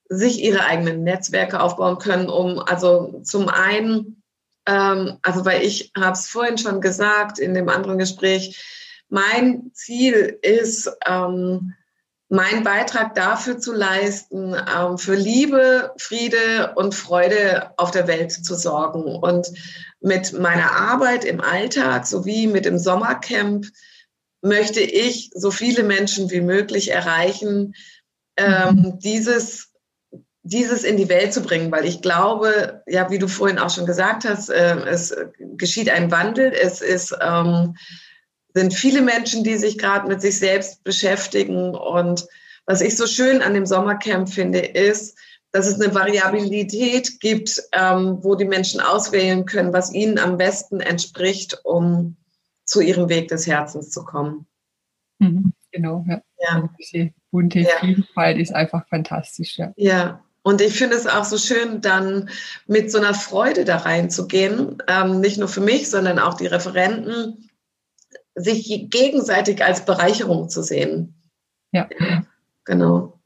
sich 0.10 0.44
ihre 0.44 0.66
eigenen 0.66 1.04
Netzwerke 1.04 1.62
aufbauen 1.62 1.98
können, 1.98 2.30
um 2.30 2.60
also 2.60 3.22
zum 3.24 3.48
einen 3.48 4.21
ähm, 4.66 5.18
also 5.22 5.46
weil 5.46 5.64
ich 5.64 5.92
habe 5.98 6.14
es 6.14 6.28
vorhin 6.28 6.58
schon 6.58 6.82
gesagt 6.82 7.40
in 7.40 7.54
dem 7.54 7.70
anderen 7.70 7.98
Gespräch, 7.98 8.62
mein 9.10 9.72
Ziel 9.74 10.40
ist, 10.42 10.90
ähm, 11.06 11.74
meinen 12.30 12.64
Beitrag 12.64 13.14
dafür 13.14 13.60
zu 13.60 13.74
leisten, 13.74 14.56
ähm, 14.56 14.98
für 14.98 15.16
Liebe, 15.16 15.94
Friede 15.98 16.74
und 16.76 16.96
Freude 16.96 17.72
auf 17.76 17.92
der 17.92 18.08
Welt 18.08 18.32
zu 18.32 18.56
sorgen. 18.56 19.04
Und 19.04 19.52
mit 20.00 20.32
meiner 20.40 20.72
Arbeit 20.72 21.26
im 21.26 21.42
Alltag 21.42 22.08
sowie 22.08 22.48
mit 22.48 22.64
dem 22.64 22.80
Sommercamp 22.80 23.68
möchte 24.42 24.80
ich 24.80 25.32
so 25.36 25.52
viele 25.52 25.84
Menschen 25.84 26.32
wie 26.32 26.40
möglich 26.40 26.92
erreichen, 26.92 27.76
ähm, 28.38 28.76
mhm. 28.76 29.00
dieses 29.00 29.71
dieses 30.44 30.84
in 30.84 30.98
die 30.98 31.10
Welt 31.10 31.34
zu 31.34 31.42
bringen, 31.42 31.72
weil 31.72 31.86
ich 31.86 32.02
glaube, 32.02 32.82
ja, 32.88 33.10
wie 33.12 33.20
du 33.20 33.28
vorhin 33.28 33.60
auch 33.60 33.70
schon 33.70 33.86
gesagt 33.86 34.26
hast, 34.26 34.50
äh, 34.50 34.76
es 34.88 35.16
geschieht 35.40 35.90
ein 35.90 36.12
Wandel. 36.12 36.52
Es 36.52 36.82
ist, 36.82 37.16
ähm, 37.22 37.76
sind 38.54 38.74
viele 38.74 39.02
Menschen, 39.02 39.44
die 39.44 39.58
sich 39.58 39.78
gerade 39.78 40.08
mit 40.08 40.22
sich 40.22 40.40
selbst 40.40 40.84
beschäftigen. 40.84 41.76
Und 41.76 42.26
was 42.66 42.82
ich 42.82 42.98
so 42.98 43.06
schön 43.06 43.42
an 43.42 43.54
dem 43.54 43.66
Sommercamp 43.66 44.30
finde, 44.30 44.60
ist, 44.60 45.18
dass 45.52 45.68
es 45.68 45.80
eine 45.80 45.94
Variabilität 45.94 47.20
gibt, 47.20 47.62
ähm, 47.74 48.20
wo 48.22 48.36
die 48.36 48.46
Menschen 48.46 48.80
auswählen 48.80 49.46
können, 49.46 49.74
was 49.74 49.94
ihnen 49.94 50.18
am 50.18 50.38
besten 50.38 50.80
entspricht, 50.80 51.60
um 51.64 52.18
zu 52.66 52.82
ihrem 52.82 53.10
Weg 53.10 53.28
des 53.28 53.48
Herzens 53.48 53.90
zu 53.90 54.04
kommen. 54.06 54.48
Mhm, 55.20 55.54
genau, 55.72 56.06
ja. 56.08 56.22
ja. 56.40 56.70
Diese 56.80 57.12
bunte 57.32 57.60
ja. 57.60 57.78
Vielfalt 57.80 58.38
ist 58.38 58.56
einfach 58.56 58.88
fantastisch. 58.88 59.58
Ja. 59.58 59.74
ja. 59.76 60.24
Und 60.44 60.62
ich 60.62 60.74
finde 60.74 60.96
es 60.96 61.06
auch 61.06 61.26
so 61.26 61.38
schön, 61.38 61.82
dann 61.82 62.30
mit 62.66 62.92
so 62.92 62.98
einer 62.98 63.14
Freude 63.14 63.64
da 63.64 63.78
reinzugehen, 63.78 64.82
ähm, 64.88 65.20
nicht 65.20 65.38
nur 65.38 65.48
für 65.48 65.62
mich, 65.62 65.90
sondern 65.90 66.18
auch 66.18 66.34
die 66.34 66.48
Referenten, 66.48 67.50
sich 68.34 68.90
gegenseitig 68.90 69.64
als 69.64 69.86
Bereicherung 69.86 70.50
zu 70.50 70.64
sehen. 70.64 71.16
Ja. 71.72 71.88
genau. 72.66 73.20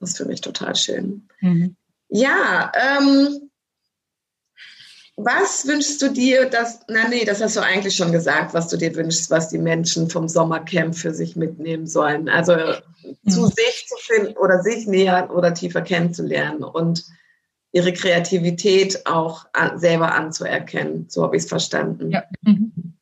Das 0.00 0.10
ist 0.10 0.16
für 0.18 0.26
mich 0.26 0.40
total 0.40 0.74
schön. 0.74 1.28
Mhm. 1.40 1.76
Ja, 2.08 2.72
ähm, 2.74 3.45
was 5.16 5.66
wünschst 5.66 6.00
du 6.02 6.10
dir, 6.10 6.44
dass, 6.44 6.80
na 6.88 7.08
nee, 7.08 7.24
das 7.24 7.40
hast 7.40 7.56
du 7.56 7.60
eigentlich 7.60 7.96
schon 7.96 8.12
gesagt, 8.12 8.52
was 8.52 8.68
du 8.68 8.76
dir 8.76 8.94
wünschst, 8.94 9.30
was 9.30 9.48
die 9.48 9.58
Menschen 9.58 10.10
vom 10.10 10.28
Sommercamp 10.28 10.94
für 10.94 11.14
sich 11.14 11.36
mitnehmen 11.36 11.86
sollen. 11.86 12.28
Also 12.28 12.54
mhm. 12.54 13.30
zu 13.30 13.46
sich 13.46 13.86
zu 13.88 13.96
finden 13.98 14.36
oder 14.36 14.62
sich 14.62 14.86
näher 14.86 15.30
oder 15.34 15.54
tiefer 15.54 15.80
kennenzulernen 15.80 16.62
und 16.62 17.04
ihre 17.72 17.94
Kreativität 17.94 19.06
auch 19.06 19.46
an, 19.54 19.78
selber 19.78 20.14
anzuerkennen. 20.14 21.06
So 21.08 21.22
habe 21.22 21.36
ich 21.36 21.44
es 21.44 21.48
verstanden. 21.48 22.10
Ja. 22.10 22.24
Mhm. 22.42 22.94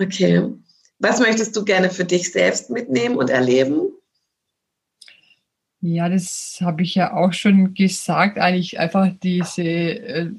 Okay. 0.00 0.52
Was 0.98 1.20
möchtest 1.20 1.56
du 1.56 1.64
gerne 1.64 1.90
für 1.90 2.04
dich 2.04 2.32
selbst 2.32 2.70
mitnehmen 2.70 3.16
und 3.16 3.28
erleben? 3.28 3.90
Ja, 5.80 6.08
das 6.08 6.58
habe 6.60 6.82
ich 6.82 6.94
ja 6.94 7.12
auch 7.12 7.32
schon 7.32 7.74
gesagt. 7.74 8.38
Eigentlich 8.38 8.78
einfach 8.78 9.08
diese 9.22 9.62
äh, 9.62 10.30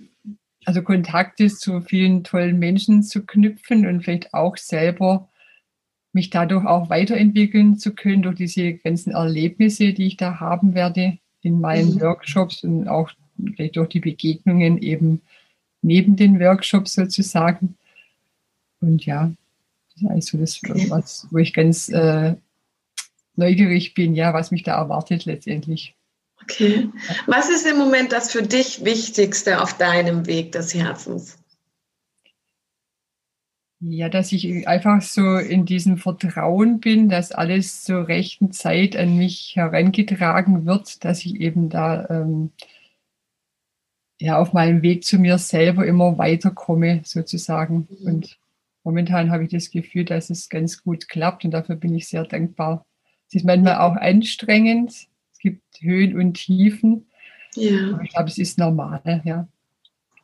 also 0.68 0.82
Kontakte 0.82 1.48
zu 1.48 1.80
vielen 1.80 2.26
tollen 2.26 2.60
Menschen 2.60 3.02
zu 3.02 3.26
knüpfen 3.26 3.88
und 3.88 4.04
vielleicht 4.04 4.34
auch 4.34 4.58
selber 4.58 5.30
mich 6.12 6.30
dadurch 6.30 6.66
auch 6.66 6.90
weiterentwickeln 6.90 7.80
zu 7.80 7.96
können 7.96 8.22
durch 8.22 8.36
diese 8.36 8.74
ganzen 8.74 9.12
Erlebnisse, 9.12 9.94
die 9.94 10.08
ich 10.08 10.18
da 10.18 10.42
haben 10.42 10.74
werde 10.74 11.20
in 11.42 11.62
meinen 11.62 11.94
mhm. 11.94 12.02
Workshops 12.02 12.66
und 12.66 12.90
auch 12.90 13.12
vielleicht 13.56 13.78
durch 13.78 13.88
die 13.88 14.02
Begegnungen 14.02 14.78
eben 14.80 15.22
neben 15.82 16.18
den 16.18 16.38
Workshops 16.38 16.96
sozusagen. 16.96 17.78
Und 18.82 19.06
ja, 19.06 19.32
das 19.94 20.02
ist 20.02 20.10
eigentlich 20.10 20.26
so 20.26 20.38
das, 20.38 20.62
was, 20.90 21.28
wo 21.32 21.38
ich 21.38 21.54
ganz 21.54 21.88
äh, 21.88 22.36
neugierig 23.38 23.94
bin, 23.94 24.16
ja, 24.16 24.34
was 24.34 24.52
mich 24.52 24.64
da 24.64 24.76
erwartet 24.76 25.24
letztendlich. 25.24 25.96
Okay. 26.50 26.90
Was 27.26 27.50
ist 27.50 27.68
im 27.68 27.78
Moment 27.78 28.14
das 28.14 28.32
für 28.32 28.42
dich 28.42 28.86
Wichtigste 28.86 29.62
auf 29.62 29.78
deinem 29.78 30.28
Weg 30.28 30.54
des 30.54 30.74
Herzens? 30.74 31.38
Ja, 33.80 34.08
dass 34.08 34.32
ich 34.32 34.68
einfach 34.68 35.02
so 35.02 35.38
in 35.38 35.66
diesem 35.66 35.98
Vertrauen 35.98 36.80
bin, 36.80 37.10
dass 37.10 37.32
alles 37.34 37.84
zur 37.84 38.08
rechten 38.08 38.52
Zeit 38.52 38.96
an 38.96 39.18
mich 39.18 39.56
herangetragen 39.56 40.66
wird, 40.66 41.04
dass 41.04 41.26
ich 41.26 41.36
eben 41.36 41.70
da 41.70 42.08
ähm, 42.10 42.52
ja 44.20 44.40
auf 44.40 44.54
meinem 44.54 44.82
Weg 44.82 45.04
zu 45.04 45.20
mir 45.20 45.38
selber 45.38 45.86
immer 45.86 46.18
weiterkomme, 46.18 47.02
sozusagen. 47.04 47.88
Mhm. 47.90 48.08
Und 48.08 48.40
momentan 48.84 49.32
habe 49.32 49.44
ich 49.44 49.50
das 49.50 49.70
Gefühl, 49.70 50.06
dass 50.06 50.30
es 50.30 50.50
ganz 50.50 50.82
gut 50.82 51.10
klappt 51.10 51.44
und 51.44 51.52
dafür 51.52 51.76
bin 51.76 51.94
ich 51.94 52.08
sehr 52.08 52.24
dankbar. 52.24 52.86
Es 53.28 53.36
ist 53.36 53.46
manchmal 53.46 53.78
auch 53.78 53.98
anstrengend, 53.98 55.08
gibt 55.48 55.82
Höhen 55.82 56.20
und 56.20 56.34
Tiefen. 56.34 57.08
Ja. 57.56 57.94
Aber 57.94 58.04
ich 58.04 58.10
glaube, 58.10 58.30
es 58.30 58.38
ist 58.38 58.58
normal, 58.58 59.22
ja. 59.24 59.48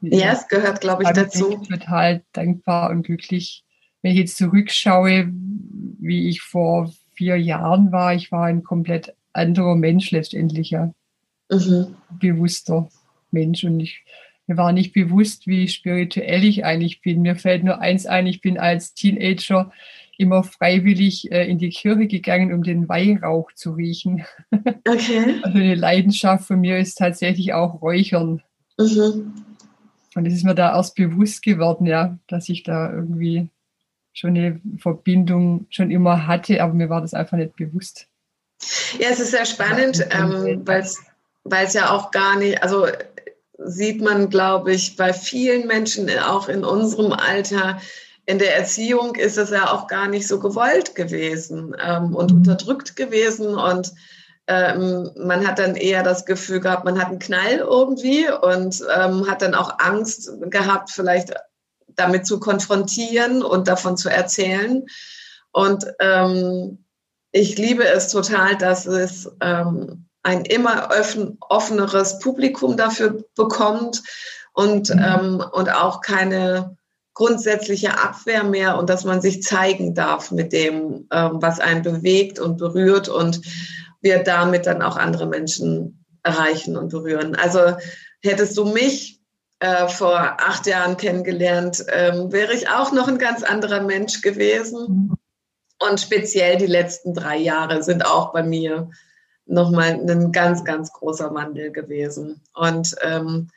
Ja, 0.01 0.33
es 0.33 0.47
gehört, 0.49 0.81
glaube 0.81 1.03
ich, 1.03 1.09
dazu. 1.09 1.51
Ich 1.51 1.69
bin 1.69 1.79
total 1.79 2.23
dankbar 2.33 2.89
und 2.89 3.03
glücklich, 3.03 3.63
wenn 4.01 4.11
ich 4.11 4.17
jetzt 4.17 4.37
zurückschaue, 4.37 5.29
wie 5.31 6.27
ich 6.27 6.41
vor 6.41 6.91
vier 7.13 7.37
Jahren 7.37 7.91
war. 7.93 8.13
Ich 8.13 8.31
war 8.31 8.45
ein 8.45 8.63
komplett 8.63 9.15
anderer 9.31 9.75
Mensch 9.75 10.11
letztendlich, 10.11 10.71
ja. 10.71 10.93
Mhm. 11.49 11.95
Bewusster 12.19 12.89
Mensch. 13.31 13.63
Und 13.63 13.79
ich, 13.79 14.03
mir 14.45 14.57
war 14.57 14.73
nicht 14.73 14.91
bewusst, 14.91 15.47
wie 15.47 15.69
spirituell 15.69 16.43
ich 16.43 16.65
eigentlich 16.65 17.01
bin. 17.01 17.21
Mir 17.21 17.37
fällt 17.37 17.63
nur 17.63 17.79
eins 17.79 18.05
ein, 18.05 18.27
ich 18.27 18.41
bin 18.41 18.57
als 18.57 18.93
Teenager 18.93 19.71
immer 20.17 20.43
freiwillig 20.43 21.31
äh, 21.31 21.49
in 21.49 21.57
die 21.57 21.69
Kirche 21.69 22.07
gegangen, 22.07 22.53
um 22.53 22.63
den 22.63 22.87
Weihrauch 22.87 23.51
zu 23.53 23.71
riechen. 23.71 24.25
Okay. 24.85 25.39
Also 25.43 25.57
eine 25.57 25.75
Leidenschaft 25.75 26.45
von 26.45 26.59
mir 26.59 26.77
ist 26.77 26.97
tatsächlich 26.97 27.53
auch 27.53 27.81
Räuchern. 27.81 28.41
Mhm. 28.77 29.33
Und 30.13 30.25
es 30.25 30.33
ist 30.33 30.43
mir 30.43 30.55
da 30.55 30.75
erst 30.75 30.95
bewusst 30.95 31.41
geworden, 31.41 31.85
ja, 31.85 32.17
dass 32.27 32.49
ich 32.49 32.63
da 32.63 32.91
irgendwie 32.91 33.47
schon 34.11 34.31
eine 34.31 34.59
Verbindung 34.77 35.67
schon 35.69 35.89
immer 35.89 36.27
hatte, 36.27 36.61
aber 36.61 36.73
mir 36.73 36.89
war 36.89 36.99
das 36.99 37.13
einfach 37.13 37.37
nicht 37.37 37.55
bewusst. 37.55 38.07
Ja, 38.99 39.09
es 39.09 39.19
ist 39.19 39.31
sehr 39.31 39.45
spannend, 39.45 40.05
ähm, 40.11 40.61
weil 40.65 41.65
es 41.65 41.73
ja 41.73 41.89
auch 41.89 42.11
gar 42.11 42.37
nicht, 42.37 42.61
also 42.61 42.87
sieht 43.57 44.01
man, 44.01 44.29
glaube 44.29 44.73
ich, 44.73 44.95
bei 44.95 45.13
vielen 45.13 45.67
Menschen 45.67 46.09
auch 46.19 46.49
in 46.49 46.63
unserem 46.63 47.13
Alter, 47.13 47.79
in 48.25 48.39
der 48.39 48.55
Erziehung 48.55 49.15
ist 49.15 49.37
es 49.37 49.49
ja 49.49 49.71
auch 49.71 49.87
gar 49.87 50.07
nicht 50.07 50.27
so 50.27 50.39
gewollt 50.39 50.95
gewesen 50.95 51.75
ähm, 51.83 52.15
und 52.15 52.31
mhm. 52.31 52.37
unterdrückt 52.37 52.95
gewesen 52.95 53.55
und 53.55 53.93
ähm, 54.47 55.11
man 55.15 55.47
hat 55.47 55.59
dann 55.59 55.75
eher 55.75 56.03
das 56.03 56.25
Gefühl 56.25 56.59
gehabt, 56.59 56.83
man 56.83 56.99
hat 56.99 57.07
einen 57.07 57.19
Knall 57.19 57.59
irgendwie 57.59 58.27
und 58.29 58.83
ähm, 58.93 59.29
hat 59.29 59.41
dann 59.41 59.55
auch 59.55 59.79
Angst 59.79 60.29
gehabt, 60.49 60.91
vielleicht 60.91 61.33
damit 61.87 62.25
zu 62.25 62.39
konfrontieren 62.39 63.41
und 63.41 63.67
davon 63.67 63.95
zu 63.95 64.09
erzählen. 64.09 64.85
Und 65.51 65.85
ähm, 65.99 66.85
ich 67.31 67.57
liebe 67.57 67.87
es 67.87 68.09
total, 68.09 68.57
dass 68.57 68.85
es 68.85 69.31
ähm, 69.39 70.07
ein 70.23 70.43
immer 70.45 70.89
offeneres 71.49 72.19
Publikum 72.19 72.75
dafür 72.75 73.23
bekommt 73.35 74.01
und, 74.53 74.89
mhm. 74.89 74.99
ähm, 74.99 75.43
und 75.51 75.69
auch 75.69 76.01
keine 76.01 76.75
grundsätzliche 77.13 77.99
Abwehr 77.99 78.43
mehr 78.43 78.77
und 78.77 78.89
dass 78.89 79.03
man 79.03 79.21
sich 79.21 79.43
zeigen 79.43 79.93
darf 79.93 80.31
mit 80.31 80.51
dem, 80.51 81.07
ähm, 81.11 81.41
was 81.41 81.59
einen 81.59 81.83
bewegt 81.83 82.39
und 82.39 82.57
berührt 82.57 83.09
und 83.09 83.41
wir 84.01 84.23
damit 84.23 84.65
dann 84.65 84.81
auch 84.81 84.97
andere 84.97 85.27
Menschen 85.27 86.05
erreichen 86.23 86.75
und 86.75 86.89
berühren. 86.89 87.35
Also 87.35 87.77
hättest 88.21 88.57
du 88.57 88.65
mich 88.65 89.19
äh, 89.59 89.87
vor 89.87 90.17
acht 90.17 90.65
Jahren 90.65 90.97
kennengelernt, 90.97 91.85
ähm, 91.89 92.31
wäre 92.31 92.53
ich 92.53 92.69
auch 92.69 92.91
noch 92.91 93.07
ein 93.07 93.17
ganz 93.17 93.43
anderer 93.43 93.81
Mensch 93.81 94.21
gewesen. 94.21 94.87
Mhm. 94.89 95.17
Und 95.87 95.99
speziell 95.99 96.57
die 96.57 96.65
letzten 96.65 97.13
drei 97.13 97.37
Jahre 97.37 97.83
sind 97.83 98.05
auch 98.05 98.31
bei 98.33 98.43
mir 98.43 98.89
nochmal 99.45 99.93
ein 99.93 100.31
ganz, 100.31 100.63
ganz 100.63 100.91
großer 100.93 101.33
Wandel 101.33 101.71
gewesen. 101.71 102.41
Und, 102.53 102.95
ähm, 103.01 103.49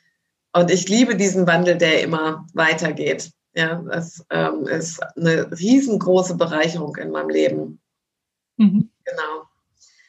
und 0.53 0.71
ich 0.71 0.89
liebe 0.89 1.15
diesen 1.15 1.47
Wandel, 1.47 1.77
der 1.77 2.01
immer 2.01 2.45
weitergeht. 2.53 3.31
Ja, 3.57 3.81
das 3.81 4.23
ähm, 4.29 4.67
ist 4.67 5.01
eine 5.17 5.49
riesengroße 5.49 6.37
Bereicherung 6.37 6.95
in 6.97 7.09
meinem 7.09 7.29
Leben. 7.29 7.79
Mhm. 8.57 8.91
Genau. 9.03 9.47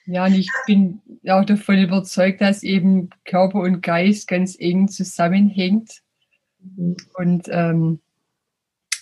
Ja, 0.04 0.26
und 0.26 0.34
ich 0.34 0.50
bin 0.66 1.00
auch 1.26 1.46
davon 1.46 1.78
überzeugt, 1.78 2.42
dass 2.42 2.62
eben 2.62 3.08
Körper 3.24 3.61
und 3.61 3.80
Geist 3.80 4.28
ganz 4.28 4.54
eng 4.61 4.88
zusammenhängt. 4.88 6.02
Mhm. 6.61 6.96
Und 7.14 7.48
ähm, 7.48 8.00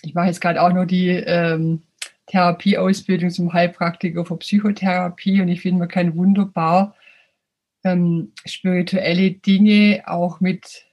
ich 0.01 0.13
mache 0.13 0.27
jetzt 0.27 0.39
gerade 0.39 0.61
auch 0.61 0.71
noch 0.71 0.85
die 0.85 1.09
ähm, 1.09 1.83
Therapieausbildung 2.27 3.31
zum 3.31 3.51
Heilpraktiker 3.51 4.23
für 4.23 4.37
Psychotherapie 4.37 5.41
und 5.41 5.49
ich 5.49 5.59
finde, 5.59 5.79
man 5.79 5.89
kann 5.89 6.15
wunderbar 6.15 6.95
ähm, 7.83 8.31
spirituelle 8.45 9.31
Dinge 9.31 10.03
auch 10.05 10.39
mit 10.39 10.85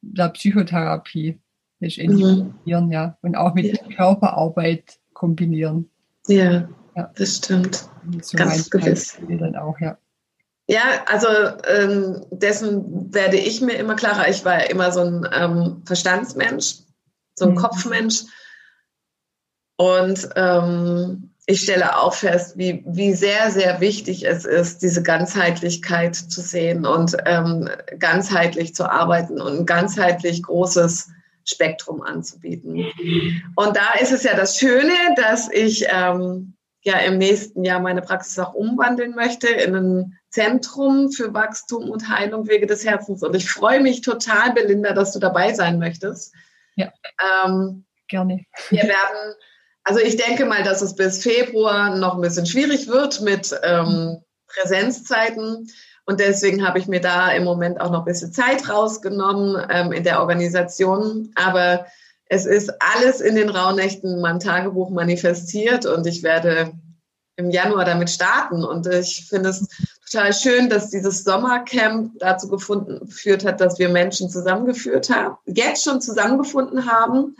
der 0.00 0.30
Psychotherapie 0.30 1.38
letztendlich 1.80 2.24
mhm. 2.24 2.38
kombinieren, 2.38 2.92
ja, 2.92 3.18
und 3.22 3.36
auch 3.36 3.54
mit 3.54 3.66
ja. 3.66 3.96
Körperarbeit 3.96 4.98
kombinieren. 5.12 5.90
Ja, 6.26 6.68
ja. 6.96 7.12
das 7.16 7.36
stimmt. 7.36 7.88
So 8.22 8.36
Ganz 8.36 8.70
gewiss. 8.70 9.18
Dann 9.28 9.56
auch, 9.56 9.78
ja. 9.80 9.98
Ja, 10.70 11.02
also 11.06 11.28
ähm, 11.66 12.26
dessen 12.30 13.12
werde 13.14 13.38
ich 13.38 13.62
mir 13.62 13.74
immer 13.74 13.96
klarer. 13.96 14.28
Ich 14.28 14.44
war 14.44 14.68
immer 14.68 14.92
so 14.92 15.00
ein 15.00 15.26
ähm, 15.32 15.82
Verstandsmensch, 15.86 16.80
so 17.34 17.46
ein 17.46 17.52
mhm. 17.52 17.56
Kopfmensch. 17.56 18.24
Und 19.76 20.28
ähm, 20.36 21.30
ich 21.46 21.62
stelle 21.62 21.96
auch 21.96 22.12
fest, 22.12 22.58
wie, 22.58 22.84
wie 22.86 23.14
sehr, 23.14 23.50
sehr 23.50 23.80
wichtig 23.80 24.26
es 24.26 24.44
ist, 24.44 24.82
diese 24.82 25.02
Ganzheitlichkeit 25.02 26.14
zu 26.14 26.42
sehen 26.42 26.84
und 26.84 27.16
ähm, 27.24 27.70
ganzheitlich 27.98 28.74
zu 28.74 28.90
arbeiten 28.90 29.40
und 29.40 29.60
ein 29.60 29.66
ganzheitlich 29.66 30.42
großes 30.42 31.08
Spektrum 31.48 32.02
anzubieten. 32.02 32.86
Und 33.56 33.76
da 33.76 33.92
ist 34.00 34.12
es 34.12 34.22
ja 34.22 34.34
das 34.34 34.58
Schöne, 34.58 34.92
dass 35.16 35.50
ich 35.50 35.86
ähm, 35.88 36.54
ja 36.82 36.98
im 36.98 37.18
nächsten 37.18 37.64
Jahr 37.64 37.80
meine 37.80 38.02
Praxis 38.02 38.38
auch 38.38 38.54
umwandeln 38.54 39.14
möchte 39.14 39.48
in 39.48 39.74
ein 39.74 40.18
Zentrum 40.30 41.10
für 41.10 41.32
Wachstum 41.32 41.90
und 41.90 42.08
Heilung 42.08 42.48
Wege 42.48 42.66
des 42.66 42.84
Herzens. 42.84 43.22
Und 43.22 43.34
ich 43.34 43.50
freue 43.50 43.80
mich 43.80 44.02
total, 44.02 44.52
Belinda, 44.52 44.92
dass 44.92 45.12
du 45.12 45.18
dabei 45.18 45.54
sein 45.54 45.78
möchtest. 45.78 46.34
Ja. 46.76 46.92
Ähm, 47.46 47.84
Gerne. 48.08 48.44
Wir 48.70 48.84
werden 48.84 49.34
also 49.88 50.00
ich 50.00 50.16
denke 50.16 50.44
mal, 50.44 50.62
dass 50.62 50.82
es 50.82 50.94
bis 50.94 51.22
Februar 51.22 51.96
noch 51.96 52.14
ein 52.14 52.20
bisschen 52.20 52.44
schwierig 52.44 52.88
wird 52.88 53.22
mit 53.22 53.58
ähm, 53.62 54.18
Präsenzzeiten. 54.46 55.66
Und 56.08 56.20
deswegen 56.20 56.66
habe 56.66 56.78
ich 56.78 56.88
mir 56.88 57.02
da 57.02 57.30
im 57.32 57.44
Moment 57.44 57.82
auch 57.82 57.90
noch 57.90 57.98
ein 57.98 58.06
bisschen 58.06 58.32
Zeit 58.32 58.70
rausgenommen 58.70 59.62
ähm, 59.68 59.92
in 59.92 60.04
der 60.04 60.20
Organisation. 60.20 61.30
Aber 61.34 61.84
es 62.30 62.46
ist 62.46 62.72
alles 62.80 63.20
in 63.20 63.34
den 63.34 63.50
Rauhnächten 63.50 64.14
in 64.14 64.20
meinem 64.22 64.40
Tagebuch 64.40 64.88
manifestiert 64.88 65.84
und 65.84 66.06
ich 66.06 66.22
werde 66.22 66.72
im 67.36 67.50
Januar 67.50 67.84
damit 67.84 68.08
starten. 68.08 68.64
Und 68.64 68.86
ich 68.86 69.26
finde 69.28 69.50
es 69.50 69.68
total 70.10 70.32
schön, 70.32 70.70
dass 70.70 70.88
dieses 70.88 71.24
Sommercamp 71.24 72.18
dazu 72.20 72.48
gefunden, 72.48 73.00
geführt 73.00 73.44
hat, 73.44 73.60
dass 73.60 73.78
wir 73.78 73.90
Menschen 73.90 74.30
zusammengeführt 74.30 75.10
haben, 75.10 75.36
jetzt 75.44 75.84
schon 75.84 76.00
zusammengefunden 76.00 76.90
haben 76.90 77.36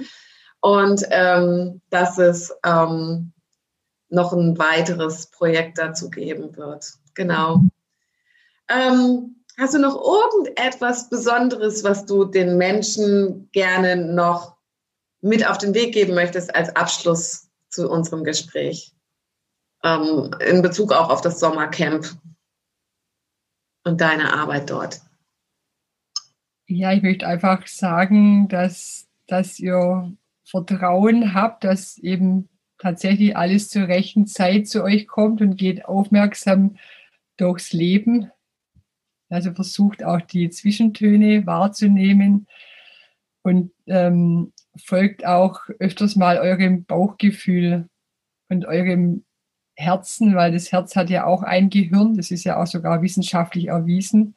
und 0.61 1.07
ähm, 1.09 1.81
dass 1.88 2.18
es 2.18 2.54
ähm, 2.66 3.33
noch 4.11 4.35
ein 4.35 4.59
weiteres 4.59 5.28
Projekt 5.31 5.78
dazu 5.78 6.11
geben 6.11 6.54
wird. 6.54 6.92
Genau. 7.14 7.62
Ähm, 8.70 9.37
hast 9.57 9.74
du 9.74 9.78
noch 9.78 9.96
irgendetwas 9.96 11.09
Besonderes, 11.09 11.85
was 11.85 12.07
du 12.07 12.24
den 12.24 12.59
Menschen 12.59 13.48
gerne 13.52 13.96
noch 13.96 14.57
mit 15.20 15.46
auf 15.46 15.59
den 15.59 15.74
Weg 15.74 15.94
geben 15.94 16.14
möchtest 16.14 16.54
als 16.54 16.74
Abschluss 16.76 17.50
zu 17.70 17.90
unserem 17.90 18.24
Gespräch? 18.24 18.94
Ähm, 19.83 20.31
in 20.40 20.62
Bezug 20.62 20.92
auch 20.92 21.11
auf 21.11 21.20
das 21.20 21.40
Sommercamp 21.40 22.07
und 23.85 24.00
deine 24.00 24.35
Arbeit 24.35 24.70
dort. 24.70 25.00
Ja, 26.66 26.92
ich 26.92 27.02
möchte 27.02 27.26
einfach 27.26 27.66
sagen, 27.66 28.48
dass, 28.48 29.09
dass 29.26 29.59
ihr 29.59 30.12
Vertrauen 30.44 31.33
habt, 31.35 31.64
dass 31.64 31.96
eben 31.98 32.48
tatsächlich 32.78 33.37
alles 33.37 33.70
zur 33.70 33.88
rechten 33.88 34.26
Zeit 34.26 34.68
zu 34.68 34.83
euch 34.83 35.09
kommt 35.09 35.40
und 35.40 35.57
geht 35.57 35.85
aufmerksam 35.87 36.76
durchs 37.37 37.72
Leben. 37.72 38.31
Also 39.28 39.52
versucht 39.52 40.04
auch 40.04 40.20
die 40.20 40.50
Zwischentöne 40.50 41.46
wahrzunehmen 41.46 42.46
und 43.42 43.72
ähm, 43.86 44.52
folgt 44.76 45.26
auch 45.26 45.60
öfters 45.78 46.16
mal 46.16 46.38
eurem 46.38 46.84
Bauchgefühl 46.84 47.88
und 48.48 48.64
eurem 48.64 49.24
Herzen, 49.74 50.34
weil 50.34 50.52
das 50.52 50.72
Herz 50.72 50.96
hat 50.96 51.10
ja 51.10 51.24
auch 51.24 51.42
ein 51.42 51.70
Gehirn, 51.70 52.16
das 52.16 52.30
ist 52.30 52.44
ja 52.44 52.60
auch 52.60 52.66
sogar 52.66 53.02
wissenschaftlich 53.02 53.68
erwiesen. 53.68 54.34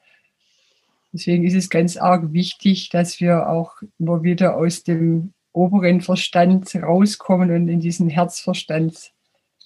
Deswegen 1.14 1.46
ist 1.46 1.56
es 1.56 1.70
ganz 1.70 1.98
arg 1.98 2.32
wichtig, 2.32 2.90
dass 2.90 3.20
wir 3.20 3.50
auch 3.50 3.82
immer 3.98 4.24
wieder 4.24 4.56
aus 4.56 4.84
dem 4.84 5.34
oberen 5.52 6.02
Verstand 6.02 6.74
rauskommen 6.76 7.52
und 7.52 7.68
in 7.68 7.80
diesen 7.82 8.08
Herzverstand 8.08 9.12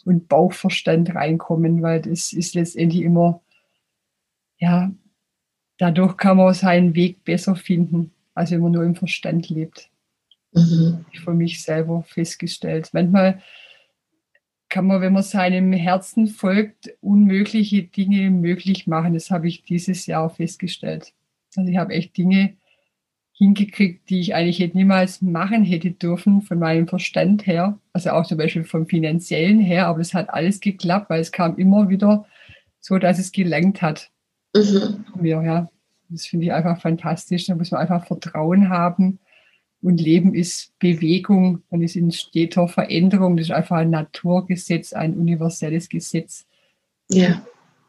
und 0.06 0.28
Bauchverstand 0.28 1.14
reinkommen, 1.14 1.82
weil 1.82 2.02
das 2.02 2.32
ist 2.34 2.56
letztendlich 2.56 3.04
immer, 3.04 3.42
ja, 4.58 4.92
dadurch 5.78 6.18
kann 6.18 6.38
man 6.38 6.54
seinen 6.54 6.96
Weg 6.96 7.24
besser 7.24 7.56
finden, 7.56 8.12
als 8.34 8.52
wenn 8.52 8.62
man 8.62 8.72
nur 8.72 8.84
im 8.84 8.96
Verstand 8.96 9.50
lebt. 9.50 9.90
Mhm. 10.54 11.06
Ich 11.12 11.20
für 11.20 11.34
mich 11.34 11.64
selber 11.64 12.04
festgestellt. 12.04 12.90
Manchmal 12.94 13.42
kann 14.70 14.88
man, 14.88 15.02
wenn 15.02 15.14
man 15.14 15.24
seinem 15.24 15.74
Herzen 15.74 16.28
folgt, 16.28 16.94
unmögliche 17.02 17.84
Dinge 17.84 18.30
möglich 18.30 18.88
machen. 18.88 19.14
Das 19.14 19.32
habe 19.32 19.48
ich 19.48 19.64
dieses 19.64 20.06
Jahr 20.06 20.30
festgestellt. 20.30 21.14
Also 21.56 21.70
ich 21.70 21.78
habe 21.78 21.94
echt 21.94 22.18
Dinge 22.18 22.58
hingekriegt, 23.38 24.10
die 24.10 24.22
ich 24.22 24.34
eigentlich 24.34 24.60
hätte 24.60 24.78
niemals 24.78 25.22
machen 25.22 25.64
hätte 25.64 25.92
dürfen 25.92 26.42
von 26.42 26.58
meinem 26.58 26.88
Verstand 26.88 27.46
her, 27.46 27.78
also 27.92 28.12
auch 28.12 28.26
zum 28.26 28.38
Beispiel 28.38 28.64
vom 28.64 28.88
finanziellen 28.88 29.60
her, 29.60 29.88
aber 29.88 30.00
es 30.00 30.14
hat 30.14 30.30
alles 30.30 30.62
geklappt, 30.62 31.10
weil 31.10 31.20
es 31.20 31.34
kam 31.34 31.58
immer 31.58 31.90
wieder 31.90 32.26
so, 32.80 32.98
dass 32.98 33.20
es 33.20 33.34
gelangt 33.34 33.82
hat. 33.82 34.10
Mhm. 34.56 35.06
Mir, 35.16 35.42
ja. 35.44 35.70
Das 36.10 36.26
finde 36.26 36.46
ich 36.46 36.54
einfach 36.54 36.80
fantastisch. 36.82 37.48
Da 37.48 37.56
muss 37.56 37.72
man 37.72 37.82
einfach 37.82 38.06
Vertrauen 38.06 38.70
haben. 38.70 39.20
Und 39.82 40.00
Leben 40.02 40.34
ist 40.34 40.78
Bewegung, 40.80 41.62
man 41.70 41.82
ist 41.84 41.96
in 41.96 42.12
steter 42.12 42.68
Veränderung. 42.68 43.38
Das 43.38 43.48
ist 43.48 43.52
einfach 43.52 43.78
ein 43.78 43.92
Naturgesetz, 43.92 44.94
ein 44.94 45.16
universelles 45.16 45.90
Gesetz. 45.90 46.46
Ja. 47.10 47.46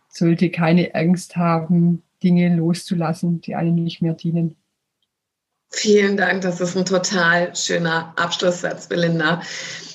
Sollte 0.09 0.51
keine 0.51 0.95
Angst 0.95 1.37
haben, 1.37 2.03
Dinge 2.23 2.55
loszulassen, 2.57 3.41
die 3.41 3.55
einem 3.55 3.77
nicht 3.77 4.03
mehr 4.03 4.15
dienen. 4.15 4.57
Vielen 5.71 6.17
Dank, 6.17 6.43
das 6.43 6.61
ist 6.61 6.77
ein 6.77 6.85
total 6.85 7.55
schöner 7.55 8.13
Abschlusssatz, 8.17 8.89
Belinda. 8.89 9.43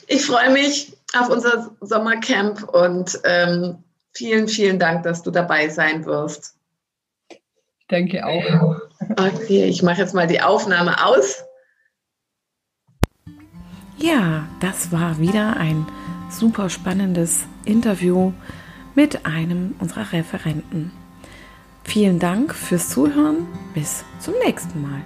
Ich 0.07 0.25
freue 0.25 0.51
mich 0.51 0.97
auf 1.17 1.29
unser 1.29 1.71
Sommercamp 1.81 2.63
und 2.63 3.19
ähm, 3.23 3.77
vielen, 4.13 4.47
vielen 4.47 4.79
Dank, 4.79 5.03
dass 5.03 5.23
du 5.23 5.31
dabei 5.31 5.69
sein 5.69 6.05
wirst. 6.05 6.55
Ich 7.91 7.97
denke 7.97 8.25
auch. 8.25 8.79
Okay, 9.17 9.65
ich 9.65 9.83
mache 9.83 9.99
jetzt 9.99 10.13
mal 10.13 10.25
die 10.25 10.39
Aufnahme 10.39 11.05
aus. 11.05 11.43
Ja, 13.97 14.47
das 14.61 14.93
war 14.93 15.19
wieder 15.19 15.57
ein 15.57 15.85
super 16.29 16.69
spannendes 16.69 17.43
Interview 17.65 18.31
mit 18.95 19.25
einem 19.25 19.75
unserer 19.79 20.13
Referenten. 20.13 20.93
Vielen 21.83 22.19
Dank 22.19 22.55
fürs 22.55 22.87
Zuhören. 22.87 23.45
Bis 23.73 24.05
zum 24.19 24.35
nächsten 24.45 24.81
Mal. 24.81 25.01